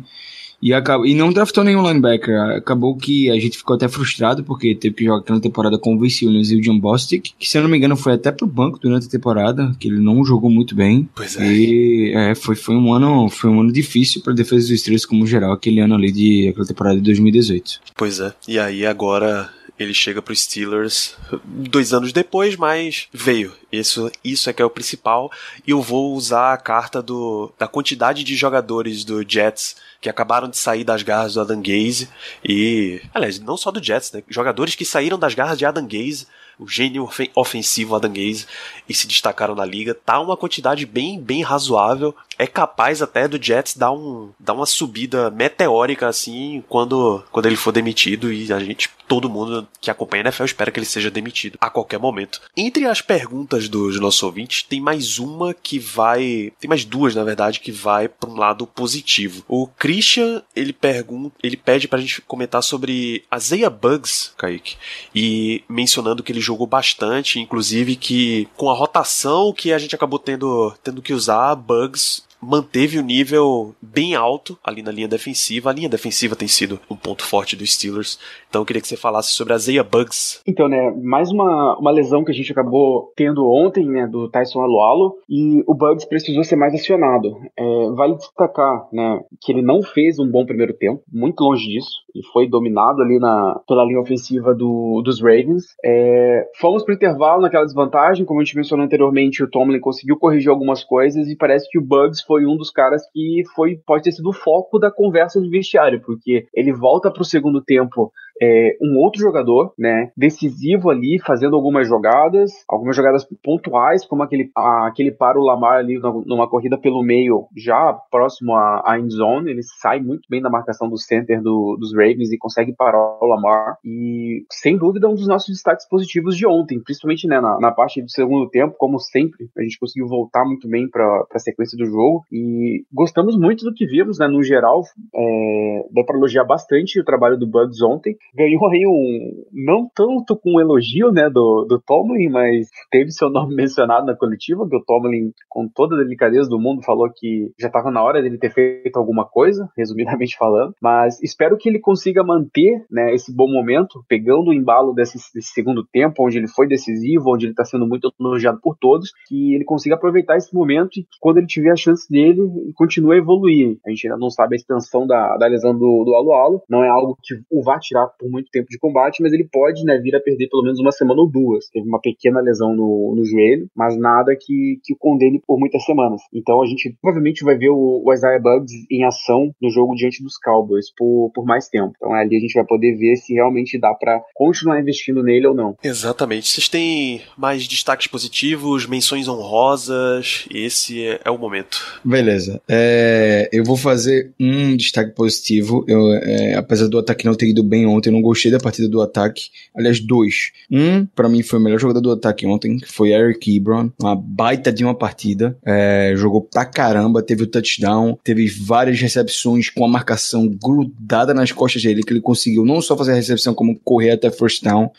[0.61, 2.39] E, acabou, e não draftou nenhum linebacker.
[2.57, 5.99] Acabou que a gente ficou até frustrado porque teve que jogar aquela temporada com o
[5.99, 8.47] Vince Williams e o John Bostic, que se eu não me engano foi até pro
[8.47, 11.07] banco durante a temporada, que ele não jogou muito bem.
[11.15, 11.45] Pois é.
[11.45, 15.27] E é, foi, foi, um ano, foi um ano difícil para defesa dos Steelers como
[15.27, 17.81] geral, aquele ano ali de aquela temporada de 2018.
[17.95, 18.33] Pois é.
[18.47, 24.53] E aí agora ele chega pro Steelers dois anos depois, mas veio Isso, isso é
[24.53, 25.31] que é o principal.
[25.67, 30.47] E eu vou usar a carta do, da quantidade de jogadores do Jets que acabaram
[30.47, 32.09] de sair das garras do Adam Gaze.
[32.43, 34.23] E, aliás, não só do Jets, né?
[34.29, 36.27] Jogadores que saíram das garras de Adam Gaze
[36.59, 38.45] o gênio ofensivo Adam Gaze
[38.87, 39.93] e se destacaram na liga.
[39.93, 42.15] Tá uma quantidade bem, bem razoável.
[42.37, 47.55] É capaz até do Jets dar, um, dar uma subida meteórica assim quando, quando ele
[47.55, 51.09] for demitido e a gente, todo mundo que acompanha a NFL espera que ele seja
[51.09, 52.41] demitido a qualquer momento.
[52.55, 57.23] Entre as perguntas dos nossos ouvintes, tem mais uma que vai, tem mais duas na
[57.23, 59.43] verdade que vai para um lado positivo.
[59.47, 64.75] O Christian, ele pergunta, ele pede pra gente comentar sobre a Zeia Bugs, Kaique,
[65.13, 70.19] e mencionando que ele jogou bastante, inclusive que com a rotação que a gente acabou
[70.19, 75.69] tendo, tendo que usar, Bugs manteve o nível bem alto ali na linha defensiva.
[75.69, 78.19] A linha defensiva tem sido um ponto forte dos Steelers.
[78.49, 80.41] Então eu queria que você falasse sobre a Zeia Bugs.
[80.47, 84.61] Então, né, mais uma, uma lesão que a gente acabou tendo ontem, né, do Tyson
[84.61, 87.35] Alualo, e o Bugs precisou ser mais acionado.
[87.57, 92.05] É, vale destacar, né, que ele não fez um bom primeiro tempo, muito longe disso,
[92.13, 95.75] e foi dominado ali na, pela linha ofensiva do, dos Ravens.
[95.83, 100.49] É, fomos pro intervalo naquela desvantagem, como a gente mencionou anteriormente, o Tomlin conseguiu corrigir
[100.49, 104.11] algumas coisas e parece que o Bugs foi um dos caras que foi pode ter
[104.11, 108.77] sido o foco da conversa do vestiário, porque ele volta para o segundo tempo é,
[108.81, 114.87] um outro jogador, né, decisivo ali, fazendo algumas jogadas, algumas jogadas pontuais, como aquele, a,
[114.87, 119.51] aquele para o Lamar ali numa corrida pelo meio, já próximo à, à end zone,
[119.51, 123.25] ele sai muito bem da marcação do center do, dos Ravens e consegue parar o
[123.25, 127.71] Lamar, e sem dúvida um dos nossos destaques positivos de ontem, principalmente né, na, na
[127.71, 131.77] parte do segundo tempo, como sempre, a gente conseguiu voltar muito bem para a sequência
[131.77, 134.83] do jogo, e gostamos muito do que vimos, né, no geral,
[135.15, 139.43] é, dá para elogiar bastante o trabalho do Bugs ontem, ganhou aí um.
[139.51, 144.15] Não tanto com um elogio, né, do, do Tomlin, mas teve seu nome mencionado na
[144.15, 148.03] coletiva, que o Tomlin, com toda a delicadeza do mundo, falou que já estava na
[148.03, 150.73] hora dele ter feito alguma coisa, resumidamente falando.
[150.81, 155.49] Mas espero que ele consiga manter né, esse bom momento, pegando o embalo desse, desse
[155.53, 159.53] segundo tempo, onde ele foi decisivo, onde ele está sendo muito elogiado por todos, que
[159.53, 162.41] ele consiga aproveitar esse momento e quando ele tiver a chance dele,
[162.75, 163.77] continue a evoluir.
[163.85, 166.89] A gente ainda não sabe a extensão da, da lesão do, do Alu-Alu, não é
[166.89, 170.15] algo que o vá tirar por muito tempo de combate, mas ele pode né, vir
[170.15, 171.67] a perder pelo menos uma semana ou duas.
[171.69, 175.83] Teve uma pequena lesão no, no joelho, mas nada que, que o condene por muitas
[175.85, 176.21] semanas.
[176.33, 180.23] Então a gente provavelmente vai ver o, o Isaiah Bugs em ação no jogo diante
[180.23, 181.93] dos Cowboys por, por mais tempo.
[181.95, 185.55] Então ali a gente vai poder ver se realmente dá para continuar investindo nele ou
[185.55, 185.75] não.
[185.83, 186.47] Exatamente.
[186.47, 190.45] Vocês têm mais destaques positivos, menções honrosas?
[190.53, 192.01] Esse é, é o momento.
[192.03, 192.61] Beleza.
[192.67, 195.85] É, eu vou fazer um destaque positivo.
[195.87, 198.87] Eu, é, apesar do ataque não ter ido bem ontem, eu não gostei da partida
[198.87, 199.49] do ataque.
[199.75, 200.51] Aliás, dois.
[200.71, 203.91] Um, para mim, foi o melhor jogador do ataque ontem, que foi Eric Ebron.
[204.01, 205.57] Uma baita de uma partida.
[205.65, 211.51] É, jogou pra caramba, teve o touchdown, teve várias recepções com a marcação grudada nas
[211.51, 214.89] costas dele, que ele conseguiu não só fazer a recepção, como correr até first down.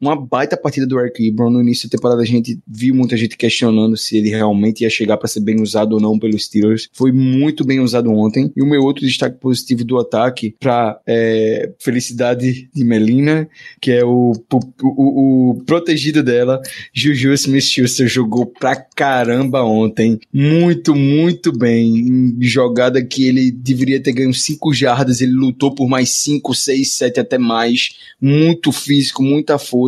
[0.00, 1.50] Uma baita partida do Eric Ebron.
[1.50, 5.16] No início da temporada, a gente viu muita gente questionando se ele realmente ia chegar
[5.16, 6.88] para ser bem usado ou não pelos Steelers.
[6.92, 8.52] Foi muito bem usado ontem.
[8.56, 13.48] E o meu outro destaque positivo do ataque, para é, felicidade de Melina,
[13.80, 16.60] que é o, o, o, o protegido dela,
[16.92, 20.18] Juju Smith-Schuster, jogou pra caramba ontem.
[20.32, 22.36] Muito, muito bem.
[22.40, 27.20] Jogada que ele deveria ter ganho 5 jardas, ele lutou por mais 5, 6, 7,
[27.20, 27.90] até mais.
[28.20, 29.85] Muito físico, muita força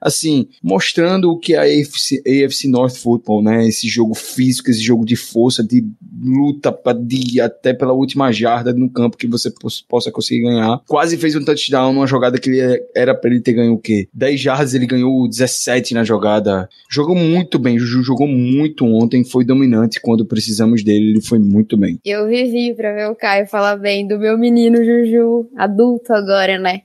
[0.00, 3.66] assim, mostrando o que é a AFC, AFC North Football, né?
[3.66, 5.84] Esse jogo físico, esse jogo de força, de
[6.22, 9.52] luta pra, de, até pela última jarda no campo que você
[9.88, 10.80] possa conseguir ganhar.
[10.86, 14.08] Quase fez um touchdown numa jogada que ele era pra ele ter ganho o quê?
[14.14, 16.68] 10 jardas, ele ganhou 17 na jogada.
[16.90, 21.76] Jogou muito bem, Juju jogou muito ontem, foi dominante quando precisamos dele, ele foi muito
[21.76, 21.98] bem.
[22.04, 26.80] Eu vivi pra ver o Caio falar bem do meu menino Juju, adulto agora, né?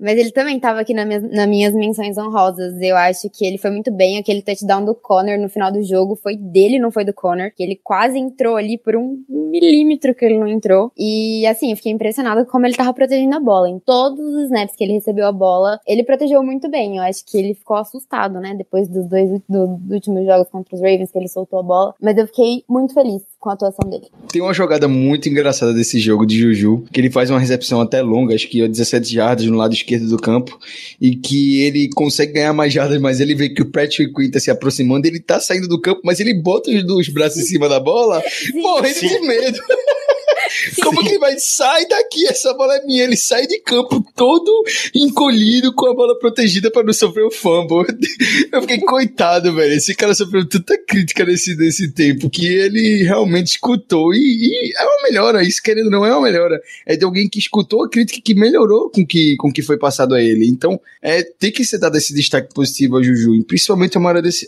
[0.00, 2.80] Mas ele também estava aqui na minha, nas minhas menções honrosas.
[2.80, 4.18] Eu acho que ele foi muito bem.
[4.18, 7.50] Aquele touchdown do Connor no final do jogo foi dele, não foi do Connor.
[7.54, 10.92] Que ele quase entrou ali por um milímetro que ele não entrou.
[10.96, 13.68] E assim, eu fiquei impressionada como ele tava protegendo a bola.
[13.68, 16.98] Em todos os snaps que ele recebeu a bola, ele protegeu muito bem.
[16.98, 18.54] Eu acho que ele ficou assustado, né?
[18.54, 21.94] Depois dos dois do, do últimos jogos contra os Ravens, que ele soltou a bola.
[22.00, 24.06] Mas eu fiquei muito feliz com a atuação dele.
[24.30, 28.02] Tem uma jogada muito engraçada desse jogo de Juju, que ele faz uma recepção até
[28.02, 30.58] longa, acho que 17 jardas no lado esquerdo do campo,
[31.00, 34.40] e que ele consegue ganhar mais jardas, mas ele vê que o Patrick Quinn tá
[34.40, 37.68] se aproximando, ele tá saindo do campo, mas ele bota os, os braços em cima
[37.68, 38.22] da bola,
[38.54, 39.58] morrendo de medo.
[40.82, 41.38] Como que vai?
[41.38, 43.04] Sai daqui, essa bola é minha.
[43.04, 44.64] Ele sai de campo todo
[44.94, 47.86] encolhido com a bola protegida para não sofrer o fumble.
[48.52, 49.72] Eu fiquei coitado, velho.
[49.72, 54.12] Esse cara sofreu tanta crítica nesse, nesse tempo que ele realmente escutou.
[54.14, 56.60] E, e é uma melhora, isso querendo não é uma melhora.
[56.86, 60.14] É de alguém que escutou a crítica que melhorou com que, com que foi passado
[60.14, 60.46] a ele.
[60.46, 64.02] Então, é, tem que ser dado esse destaque positivo a Juju, principalmente o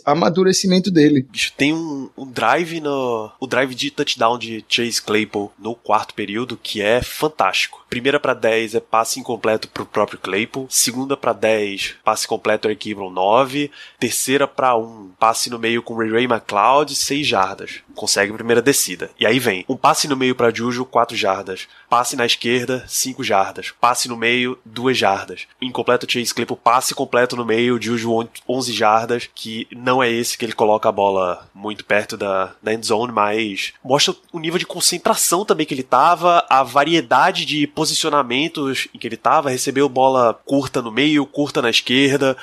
[0.05, 1.25] amadurecimento dele.
[1.57, 3.31] Tem um, um drive no.
[3.39, 7.85] O drive de touchdown de Chase Claypool no quarto período que é fantástico.
[7.89, 10.67] Primeira para 10 é passe incompleto pro próprio Claypool.
[10.69, 13.71] Segunda para 10, passe completo ao Equibron 9.
[13.99, 17.81] Terceira para 1, passe no meio com Ray Ray McLeod, 6 jardas.
[17.95, 19.09] Consegue a primeira descida.
[19.19, 21.67] E aí vem um passe no meio para Juju, 4 jardas.
[21.89, 23.73] Passe na esquerda, 5 jardas.
[23.79, 25.47] Passe no meio, 2 jardas.
[25.61, 30.45] Incompleto Chase Claypool, passe completo no meio, Juju 11 jardas, que não é esse que
[30.45, 34.65] ele coloca a bola muito perto da, da end zone, mas mostra o nível de
[34.65, 40.39] concentração também que ele tava, a variedade de posicionamentos em que ele tava, recebeu bola
[40.45, 42.37] curta no meio, curta na esquerda,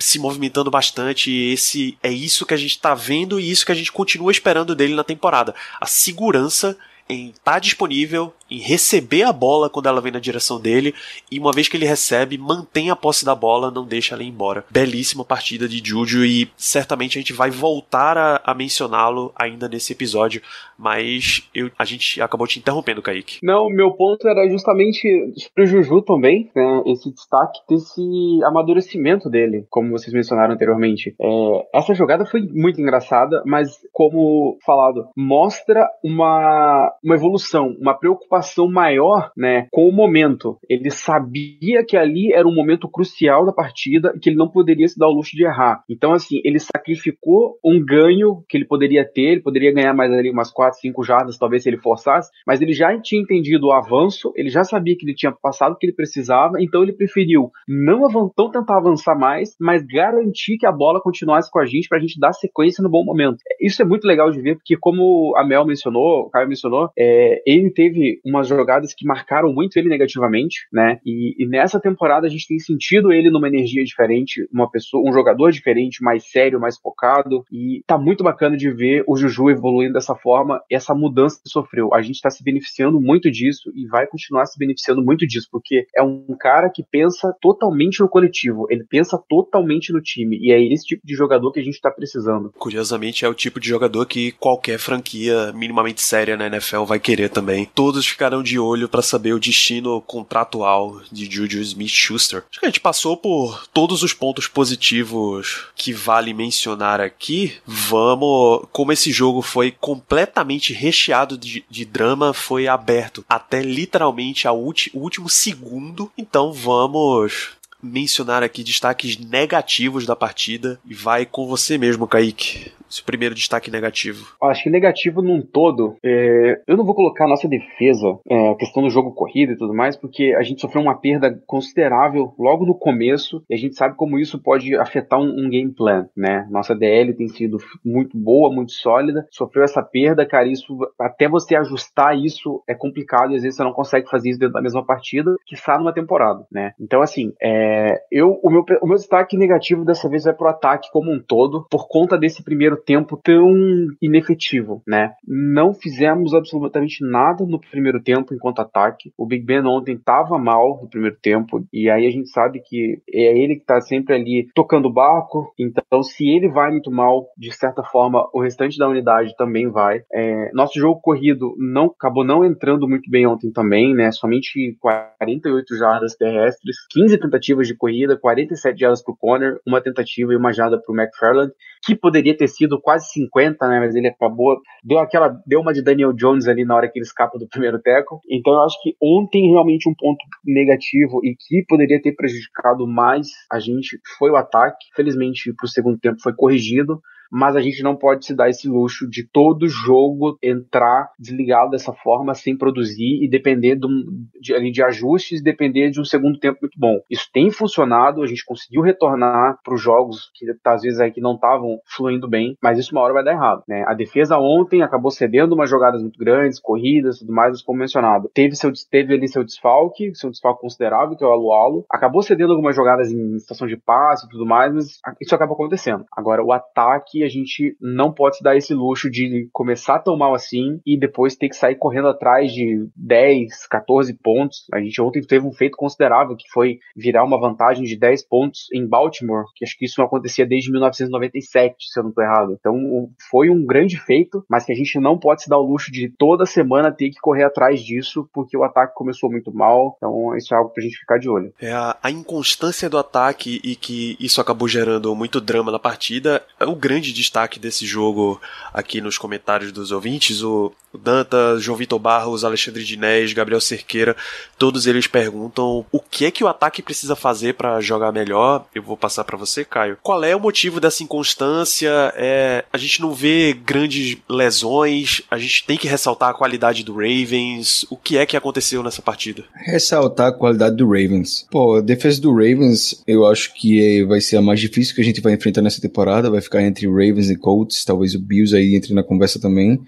[0.00, 1.30] se movimentando bastante.
[1.30, 4.32] E esse é isso que a gente tá vendo e isso que a gente continua
[4.32, 5.54] esperando dele na temporada.
[5.80, 6.76] A segurança
[7.08, 10.94] em estar tá disponível, em receber a bola quando ela vem na direção dele,
[11.30, 14.28] e uma vez que ele recebe, mantém a posse da bola, não deixa ela ir
[14.28, 14.64] embora.
[14.70, 19.92] Belíssima partida de Juju e certamente a gente vai voltar a, a mencioná-lo ainda nesse
[19.92, 20.42] episódio,
[20.76, 23.38] mas eu, a gente acabou te interrompendo, Kaique.
[23.42, 28.02] Não, meu ponto era justamente sobre o Juju também, né, esse destaque desse
[28.44, 31.14] amadurecimento dele, como vocês mencionaram anteriormente.
[31.20, 38.39] É, essa jogada foi muito engraçada, mas como falado, mostra uma uma evolução, uma preocupação
[38.68, 40.58] maior, né, com o momento.
[40.68, 44.88] Ele sabia que ali era um momento crucial da partida e que ele não poderia
[44.88, 45.82] se dar o luxo de errar.
[45.88, 50.30] Então, assim, ele sacrificou um ganho que ele poderia ter, ele poderia ganhar mais ali
[50.30, 54.32] umas 4, 5 jardas, talvez se ele forçasse, mas ele já tinha entendido o avanço,
[54.36, 58.08] ele já sabia que ele tinha passado o que ele precisava, então ele preferiu não,
[58.36, 62.00] não tentar avançar mais, mas garantir que a bola continuasse com a gente para a
[62.00, 63.38] gente dar sequência no bom momento.
[63.60, 67.42] Isso é muito legal de ver, porque como a Mel mencionou, o Caio mencionou, é,
[67.46, 70.98] ele teve umas jogadas que marcaram muito ele negativamente, né?
[71.04, 75.12] E, e, nessa temporada a gente tem sentido ele numa energia diferente, uma pessoa, um
[75.12, 77.44] jogador diferente, mais sério, mais focado.
[77.52, 81.92] E tá muito bacana de ver o Juju evoluindo dessa forma, essa mudança que sofreu.
[81.92, 85.86] A gente está se beneficiando muito disso e vai continuar se beneficiando muito disso, porque
[85.96, 90.38] é um cara que pensa totalmente no coletivo, ele pensa totalmente no time.
[90.40, 92.52] E é esse tipo de jogador que a gente está precisando.
[92.58, 97.28] Curiosamente, é o tipo de jogador que qualquer franquia minimamente séria na NFL vai querer
[97.30, 97.64] também.
[97.74, 102.44] Todos ficarão de olho para saber o destino contratual de Juju Smith-Schuster.
[102.50, 107.54] Acho que a gente passou por todos os pontos positivos que vale mencionar aqui.
[107.64, 114.52] Vamos, como esse jogo foi completamente recheado de, de drama, foi aberto até literalmente a
[114.52, 116.12] o último segundo.
[116.18, 122.72] Então vamos mencionar aqui destaques negativos da partida e vai com você mesmo, Kaique.
[122.88, 124.34] Seu primeiro destaque negativo.
[124.42, 128.56] Acho que negativo num todo, é, eu não vou colocar a nossa defesa, é, a
[128.56, 132.66] questão do jogo corrido e tudo mais, porque a gente sofreu uma perda considerável logo
[132.66, 136.48] no começo e a gente sabe como isso pode afetar um, um game plan, né?
[136.50, 141.54] Nossa DL tem sido muito boa, muito sólida, sofreu essa perda, cara, isso até você
[141.54, 144.84] ajustar isso é complicado e às vezes você não consegue fazer isso dentro da mesma
[144.84, 146.72] partida que está numa temporada, né?
[146.80, 147.69] Então, assim, é,
[148.10, 151.66] eu, o, meu, o meu destaque negativo dessa vez é pro ataque como um todo,
[151.70, 153.52] por conta desse primeiro tempo tão
[154.00, 155.12] inefetivo, né?
[155.26, 159.12] Não fizemos absolutamente nada no primeiro tempo enquanto ataque.
[159.16, 163.00] O Big Ben ontem estava mal no primeiro tempo e aí a gente sabe que
[163.12, 165.52] é ele que está sempre ali tocando o barco.
[165.58, 170.02] Então, se ele vai muito mal, de certa forma, o restante da unidade também vai.
[170.12, 174.10] É, nosso jogo corrido não acabou não entrando muito bem ontem também, né?
[174.12, 180.32] Somente 48 jardas terrestres, 15 tentativas de corrida, 47 jardas para o Conner, uma tentativa
[180.32, 181.52] e uma jarda para o McFarland,
[181.84, 183.80] que poderia ter sido quase 50, né?
[183.80, 187.06] Mas ele acabou, deu aquela, deu uma de Daniel Jones ali na hora que ele
[187.06, 188.20] escapa do primeiro teco.
[188.30, 193.28] Então eu acho que ontem realmente um ponto negativo e que poderia ter prejudicado mais
[193.50, 194.86] a gente foi o ataque.
[194.94, 199.08] Felizmente pro segundo tempo foi corrigido mas a gente não pode se dar esse luxo
[199.08, 204.82] de todo jogo entrar desligado dessa forma sem produzir e depender de, um, de, de
[204.82, 206.98] ajustes, depender de um segundo tempo muito bom.
[207.10, 211.20] Isso tem funcionado, a gente conseguiu retornar para os jogos que às vezes aí que
[211.20, 213.84] não estavam fluindo bem, mas isso uma hora vai dar errado, né?
[213.86, 218.30] A defesa ontem acabou cedendo umas jogadas muito grandes, corridas, tudo mais, como mencionado.
[218.34, 221.84] Teve seu teve ali seu desfalque, seu desfalque considerável, que é o Alualo.
[221.90, 226.04] Acabou cedendo algumas jogadas em estação de passe e tudo mais, mas isso acaba acontecendo.
[226.16, 230.34] Agora o ataque a gente não pode se dar esse luxo de começar tão mal
[230.34, 234.66] assim e depois ter que sair correndo atrás de 10, 14 pontos.
[234.72, 238.66] A gente ontem teve um feito considerável que foi virar uma vantagem de 10 pontos
[238.74, 242.56] em Baltimore, que acho que isso não acontecia desde 1997, se eu não estou errado.
[242.58, 245.90] Então foi um grande feito, mas que a gente não pode se dar o luxo
[245.90, 249.94] de toda semana ter que correr atrás disso, porque o ataque começou muito mal.
[249.96, 251.52] Então isso é algo pra gente ficar de olho.
[251.60, 256.42] É a, a inconstância do ataque e que isso acabou gerando muito drama na partida
[256.58, 258.40] é o grande destaque desse jogo
[258.72, 260.42] aqui nos comentários dos ouvintes.
[260.42, 264.16] O, Danta, João Vitor Barros, Alexandre Dinés, Gabriel Cerqueira,
[264.58, 268.66] todos eles perguntam o que é que o ataque precisa fazer para jogar melhor.
[268.74, 269.98] Eu vou passar para você, Caio.
[270.02, 272.12] Qual é o motivo dessa inconstância?
[272.16, 276.94] É, a gente não vê grandes lesões, a gente tem que ressaltar a qualidade do
[276.94, 277.86] Ravens.
[277.88, 279.44] O que é que aconteceu nessa partida?
[279.54, 281.46] Ressaltar a qualidade do Ravens.
[281.50, 285.04] Pô, a defesa do Ravens, eu acho que vai ser a mais difícil que a
[285.04, 286.30] gente vai enfrentar nessa temporada.
[286.30, 289.80] Vai ficar entre Ravens e Colts, talvez o Bills aí entre na conversa também.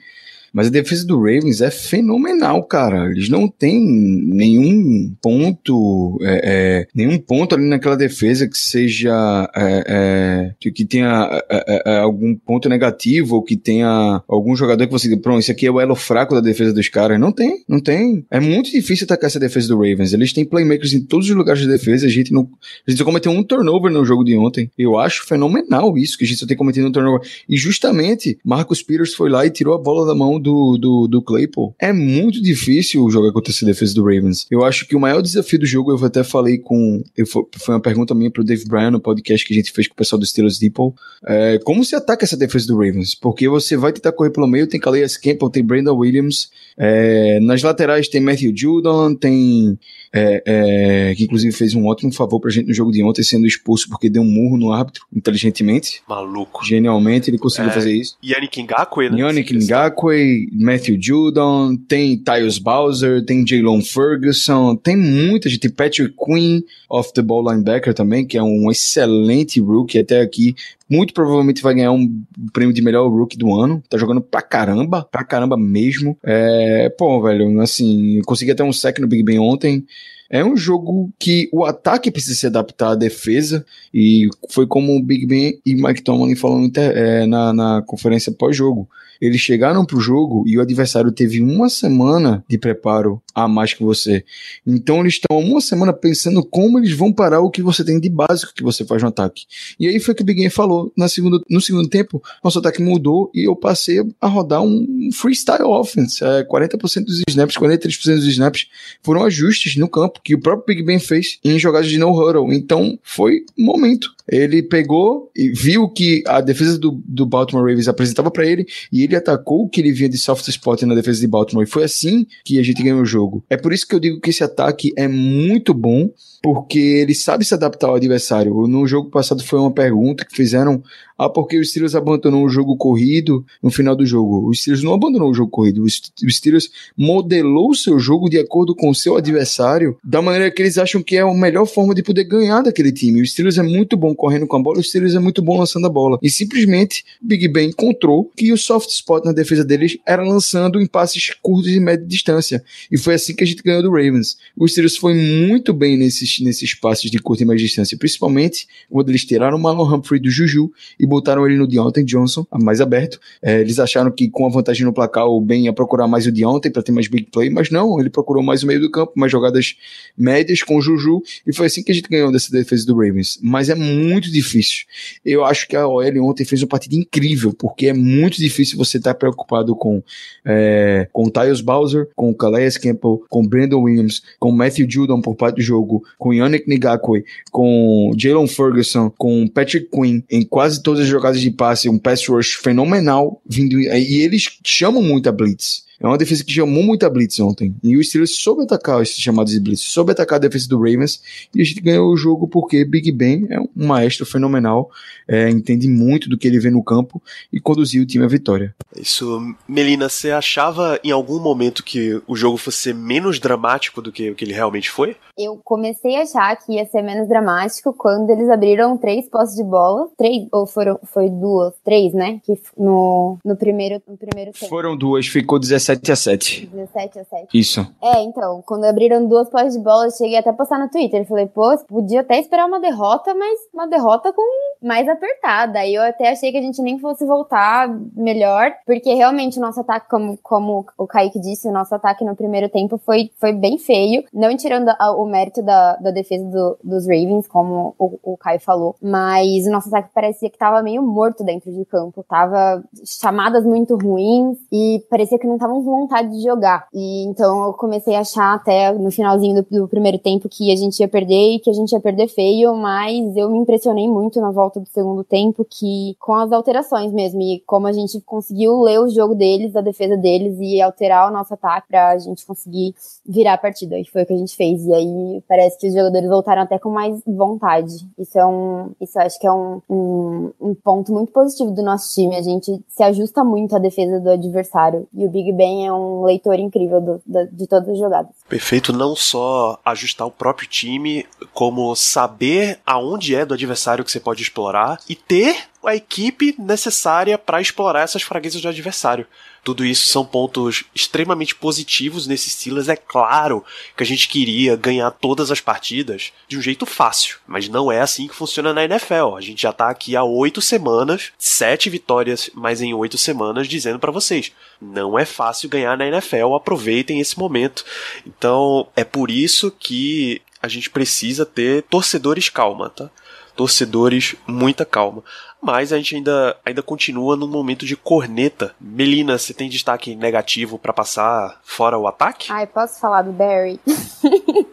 [0.52, 3.10] Mas a defesa do Ravens é fenomenal, cara.
[3.10, 9.84] Eles não têm nenhum ponto, é, é, nenhum ponto ali naquela defesa que seja é,
[9.86, 14.92] é que, que, tenha é, é, algum ponto negativo ou que tenha algum jogador que
[14.92, 17.18] você, pronto, esse aqui é o elo fraco da defesa dos caras.
[17.18, 18.24] Não tem, não tem.
[18.30, 20.12] É muito difícil atacar essa defesa do Ravens.
[20.12, 22.06] Eles têm playmakers em todos os lugares de defesa.
[22.06, 22.48] A gente não,
[22.86, 24.70] a gente só cometeu um turnover no jogo de ontem.
[24.76, 27.26] Eu acho fenomenal isso que a gente só tem cometido um turnover.
[27.48, 31.22] E justamente Marcus Peters foi lá e tirou a bola da mão do, do, do
[31.22, 34.46] Claypool, é muito difícil jogar contra essa defesa do Ravens.
[34.50, 37.02] Eu acho que o maior desafio do jogo, eu até falei com.
[37.16, 39.94] Eu, foi uma pergunta minha pro Dave Bryan no podcast que a gente fez com
[39.94, 40.94] o pessoal do Steelers Depot.
[41.26, 43.14] É, como se ataca essa defesa do Ravens?
[43.14, 46.50] Porque você vai tentar correr pelo meio, tem Calais Campbell, tem Brandon Williams.
[46.76, 49.78] É, nas laterais tem Matthew Judon, tem.
[50.14, 53.46] É, é, que inclusive fez um ótimo favor pra gente no jogo de ontem, sendo
[53.46, 56.02] expulso porque deu um murro no árbitro, inteligentemente.
[56.08, 56.64] Maluco.
[56.64, 58.16] Genialmente ele conseguiu é, fazer isso.
[58.22, 59.20] Yannick Ngakwe, né?
[59.20, 66.14] Yannick Ngakwe, Matthew Judon, tem Tyus Bowser, tem Jalen Ferguson, tem muita gente, tem Patrick
[66.16, 70.54] Quinn, off the ball linebacker também, que é um excelente rookie até aqui,
[70.88, 72.22] muito provavelmente vai ganhar um
[72.52, 73.82] prêmio de melhor rookie do ano.
[73.88, 76.18] Tá jogando pra caramba, pra caramba mesmo.
[76.22, 79.86] É, pô, velho, assim, consegui até um sec no Big Ben ontem.
[80.28, 85.02] É um jogo que o ataque precisa se adaptar à defesa, e foi como o
[85.02, 88.88] Big Ben e Mike Tomlin falaram é, na, na conferência pós-jogo.
[89.22, 93.84] Eles chegaram pro jogo e o adversário teve uma semana de preparo a mais que
[93.84, 94.24] você.
[94.66, 98.08] Então eles estão uma semana pensando como eles vão parar o que você tem de
[98.10, 99.44] básico que você faz no ataque.
[99.78, 100.92] E aí foi que o Big Ben falou.
[100.96, 105.62] Na segundo, no segundo tempo, nosso ataque mudou e eu passei a rodar um freestyle
[105.62, 106.24] offense.
[106.24, 108.66] É, 40% dos snaps, 43% dos snaps
[109.04, 112.52] foram ajustes no campo que o próprio Big Ben fez em jogadas de no huddle.
[112.52, 114.10] Então foi um momento.
[114.28, 119.02] Ele pegou e viu que a defesa do, do Baltimore Ravens apresentava para ele e
[119.02, 121.64] ele atacou o que ele vinha de soft spot na defesa de Baltimore.
[121.64, 123.44] E foi assim que a gente ganhou o jogo.
[123.50, 126.10] É por isso que eu digo que esse ataque é muito bom,
[126.42, 128.66] porque ele sabe se adaptar ao adversário.
[128.66, 130.82] No jogo passado foi uma pergunta que fizeram
[131.24, 134.48] ah, porque o Steelers abandonou o jogo corrido no final do jogo.
[134.48, 135.84] O Steelers não abandonou o jogo corrido.
[135.84, 140.60] O Steelers modelou o seu jogo de acordo com o seu adversário da maneira que
[140.60, 143.20] eles acham que é a melhor forma de poder ganhar daquele time.
[143.20, 145.86] O Steelers é muito bom correndo com a bola, o Steelers é muito bom lançando
[145.86, 146.18] a bola.
[146.22, 150.86] E simplesmente Big Ben encontrou que o soft spot na defesa deles era lançando em
[150.86, 152.64] passes curtos e média distância.
[152.90, 154.36] E foi assim que a gente ganhou do Ravens.
[154.56, 159.08] O Steelers foi muito bem nesses, nesses passes de curta e média distância, principalmente quando
[159.10, 163.20] eles tiraram o Marlon Humphrey do Juju e botaram ele no Deontay Johnson, mais aberto.
[163.42, 166.32] É, eles acharam que com a vantagem no placar o Ben ia procurar mais o
[166.32, 169.12] Deontay para ter mais big play, mas não, ele procurou mais o meio do campo,
[169.14, 169.76] mais jogadas
[170.16, 173.38] médias com o Juju, e foi assim que a gente ganhou dessa defesa do Ravens.
[173.42, 174.84] Mas é muito difícil.
[175.24, 178.98] Eu acho que a OL ontem fez uma partida incrível, porque é muito difícil você
[178.98, 180.02] estar tá preocupado com
[180.44, 185.34] é, com Tyus Bowser, com o Calais Campbell, com Brandon Williams, com Matthew Judon por
[185.34, 191.01] parte do jogo, com Yannick Ngakwe, com Jalen Ferguson, com Patrick Quinn, em quase todas
[191.02, 195.84] as jogadas de passe, um pass rush fenomenal vindo e eles chamam muito a blitz.
[196.02, 197.76] É uma defesa que chamou muita blitz ontem.
[197.80, 201.22] E o Steelers soube atacar esses chamados de blitz, soube atacar a defesa do Ravens.
[201.54, 204.90] E a gente ganhou o jogo porque Big Ben é um maestro fenomenal,
[205.28, 207.22] é, entende muito do que ele vê no campo
[207.52, 208.74] e conduziu o time à vitória.
[208.96, 214.30] Isso, Melina, você achava em algum momento que o jogo fosse menos dramático do que
[214.30, 215.16] o que ele realmente foi?
[215.38, 219.64] Eu comecei a achar que ia ser menos dramático quando eles abriram três postes de
[219.64, 220.08] bola.
[220.18, 222.40] Três, ou foram, foi duas, três, né?
[222.44, 224.68] Que no, no, primeiro, no primeiro tempo.
[224.68, 226.66] Foram duas, ficou 17 17 a 7.
[226.66, 227.48] 17 a 7.
[227.52, 227.86] Isso.
[228.02, 231.26] É, então, quando abriram duas postes de bola, eu cheguei até a postar no Twitter.
[231.26, 234.42] Falei, pô, podia até esperar uma derrota, mas uma derrota com
[234.82, 235.84] mais apertada.
[235.84, 239.80] E eu até achei que a gente nem fosse voltar melhor, porque realmente o nosso
[239.80, 243.78] ataque, como, como o Kaique disse, o nosso ataque no primeiro tempo foi, foi bem
[243.78, 244.24] feio.
[244.32, 248.60] Não tirando a, o mérito da, da defesa do, dos Ravens, como o, o Caio
[248.60, 252.24] falou, mas o nosso ataque parecia que tava meio morto dentro de campo.
[252.28, 256.86] Tava chamadas muito ruins e parecia que não estavam com vontade de jogar.
[256.92, 260.76] E então eu comecei a achar até no finalzinho do, do primeiro tempo que a
[260.76, 264.40] gente ia perder e que a gente ia perder feio, mas eu me impressionei muito
[264.40, 268.80] na volta do segundo tempo que com as alterações mesmo e como a gente conseguiu
[268.80, 272.94] ler o jogo deles, a defesa deles e alterar o nosso ataque pra gente conseguir
[273.26, 273.98] virar a partida.
[273.98, 274.84] E foi o que a gente fez.
[274.84, 277.92] E aí parece que os jogadores voltaram até com mais vontade.
[278.18, 282.12] Isso é um, isso acho que é um, um, um ponto muito positivo do nosso
[282.14, 282.36] time.
[282.36, 285.06] A gente se ajusta muito à defesa do adversário.
[285.12, 288.32] E o Big Ben é um leitor incrível do, do, de todas as jogadas.
[288.48, 294.20] Perfeito, não só ajustar o próprio time, como saber aonde é do adversário que você
[294.20, 294.61] pode explorar
[295.08, 299.26] e ter a equipe necessária para explorar essas fraquezas do adversário.
[299.64, 302.88] Tudo isso são pontos extremamente positivos nesses Steelers.
[302.88, 303.64] É claro
[303.96, 308.00] que a gente queria ganhar todas as partidas de um jeito fácil, mas não é
[308.00, 309.36] assim que funciona na NFL.
[309.36, 314.00] A gente já tá aqui há oito semanas, sete vitórias, mas em oito semanas, dizendo
[314.00, 316.54] para vocês: não é fácil ganhar na NFL.
[316.54, 317.84] Aproveitem esse momento.
[318.26, 323.10] Então é por isso que a gente precisa ter torcedores calma, tá?
[323.54, 325.22] Torcedores, muita calma
[325.62, 328.74] mas a gente ainda, ainda continua num momento de corneta.
[328.80, 332.50] Melina, você tem destaque negativo para passar fora o ataque?
[332.50, 333.78] Ai, posso falar do Barry?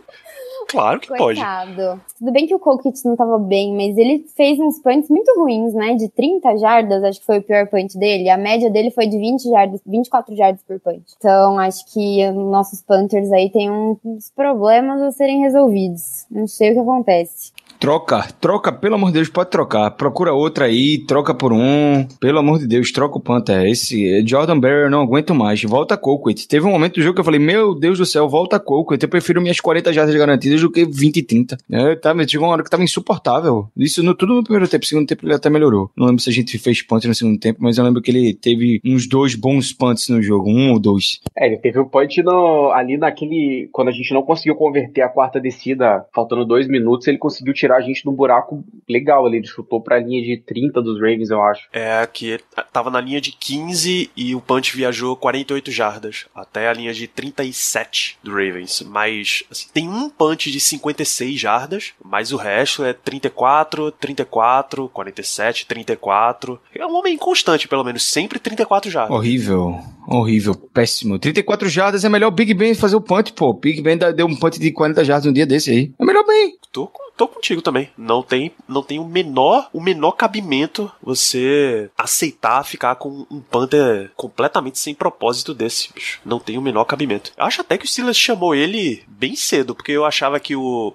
[0.70, 1.76] Claro que Coitado.
[1.76, 2.02] pode.
[2.20, 5.74] Tudo bem que o Colquitt não tava bem, mas ele fez uns punts muito ruins,
[5.74, 5.96] né?
[5.96, 8.30] De 30 jardas, acho que foi o pior punt dele.
[8.30, 11.16] A média dele foi de 20 jardas, 24 jardas por punch.
[11.18, 16.26] Então, acho que nossos punters aí têm uns problemas a serem resolvidos.
[16.30, 17.52] Não sei o que acontece.
[17.80, 19.90] Troca, troca, pelo amor de Deus, pode trocar.
[19.92, 22.06] Procura outra aí, troca por um.
[22.20, 23.66] Pelo amor de Deus, troca o Panther.
[23.66, 25.64] Esse Jordan Barry eu não aguento mais.
[25.64, 26.46] Volta Colquitt.
[26.46, 29.02] Teve um momento do jogo que eu falei: Meu Deus do céu, volta Colquitt.
[29.02, 31.58] Eu prefiro minhas 40 jardas garantidas do que 20 e 30.
[31.72, 33.70] É, tá, mas chegou uma hora que tava insuportável.
[33.76, 34.84] Isso no, tudo no primeiro tempo.
[34.84, 35.92] No segundo tempo ele até melhorou.
[35.96, 38.34] Não lembro se a gente fez punch no segundo tempo, mas eu lembro que ele
[38.34, 40.50] teve uns dois bons punts no jogo.
[40.50, 41.20] Um ou dois.
[41.36, 43.70] É, ele teve um punch no, ali naquele.
[43.72, 47.78] Quando a gente não conseguiu converter a quarta descida, faltando dois minutos, ele conseguiu tirar
[47.78, 49.38] a gente de um buraco legal ali.
[49.38, 51.68] Ele chutou pra linha de 30 dos Ravens, eu acho.
[51.72, 52.40] É, que
[52.72, 57.08] tava na linha de 15 e o punch viajou 48 jardas, até a linha de
[57.08, 58.84] 37 do Ravens.
[58.88, 65.66] Mas assim, tem um punch de 56 jardas, mas o resto é 34, 34, 47,
[65.66, 66.60] 34.
[66.76, 69.16] É um homem constante, pelo menos, sempre 34 jardas.
[69.16, 71.18] Horrível, horrível, péssimo.
[71.20, 73.54] 34 jardas é melhor o Big Ben fazer o punch, pô.
[73.54, 75.92] Big Ben deu um punch de 40 jardas um dia desse aí.
[76.00, 76.59] É melhor bem.
[76.72, 77.90] Tô, tô contigo também.
[77.98, 84.12] Não tem, não tem o menor, o menor cabimento você aceitar ficar com um Panther
[84.16, 86.20] completamente sem propósito desse, bicho.
[86.24, 87.32] Não tem o menor cabimento.
[87.36, 90.94] Eu acho até que o Silas chamou ele bem cedo, porque eu achava que o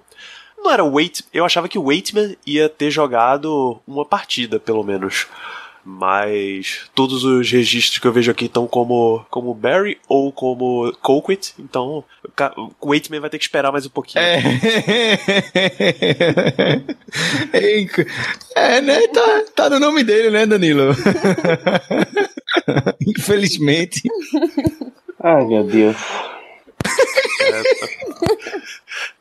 [0.57, 4.83] não era o Wait, eu achava que o Waitman ia ter jogado uma partida, pelo
[4.83, 5.27] menos.
[5.87, 11.53] Mas todos os registros que eu vejo aqui estão como, como Barry ou como Colquitt,
[11.59, 12.03] então
[12.81, 14.23] o Waitman vai ter que esperar mais um pouquinho.
[14.23, 14.41] É.
[18.55, 19.07] é, né?
[19.09, 20.95] Tá, tá no nome dele, né, Danilo?
[23.05, 24.01] Infelizmente.
[25.21, 25.95] Ai, meu Deus.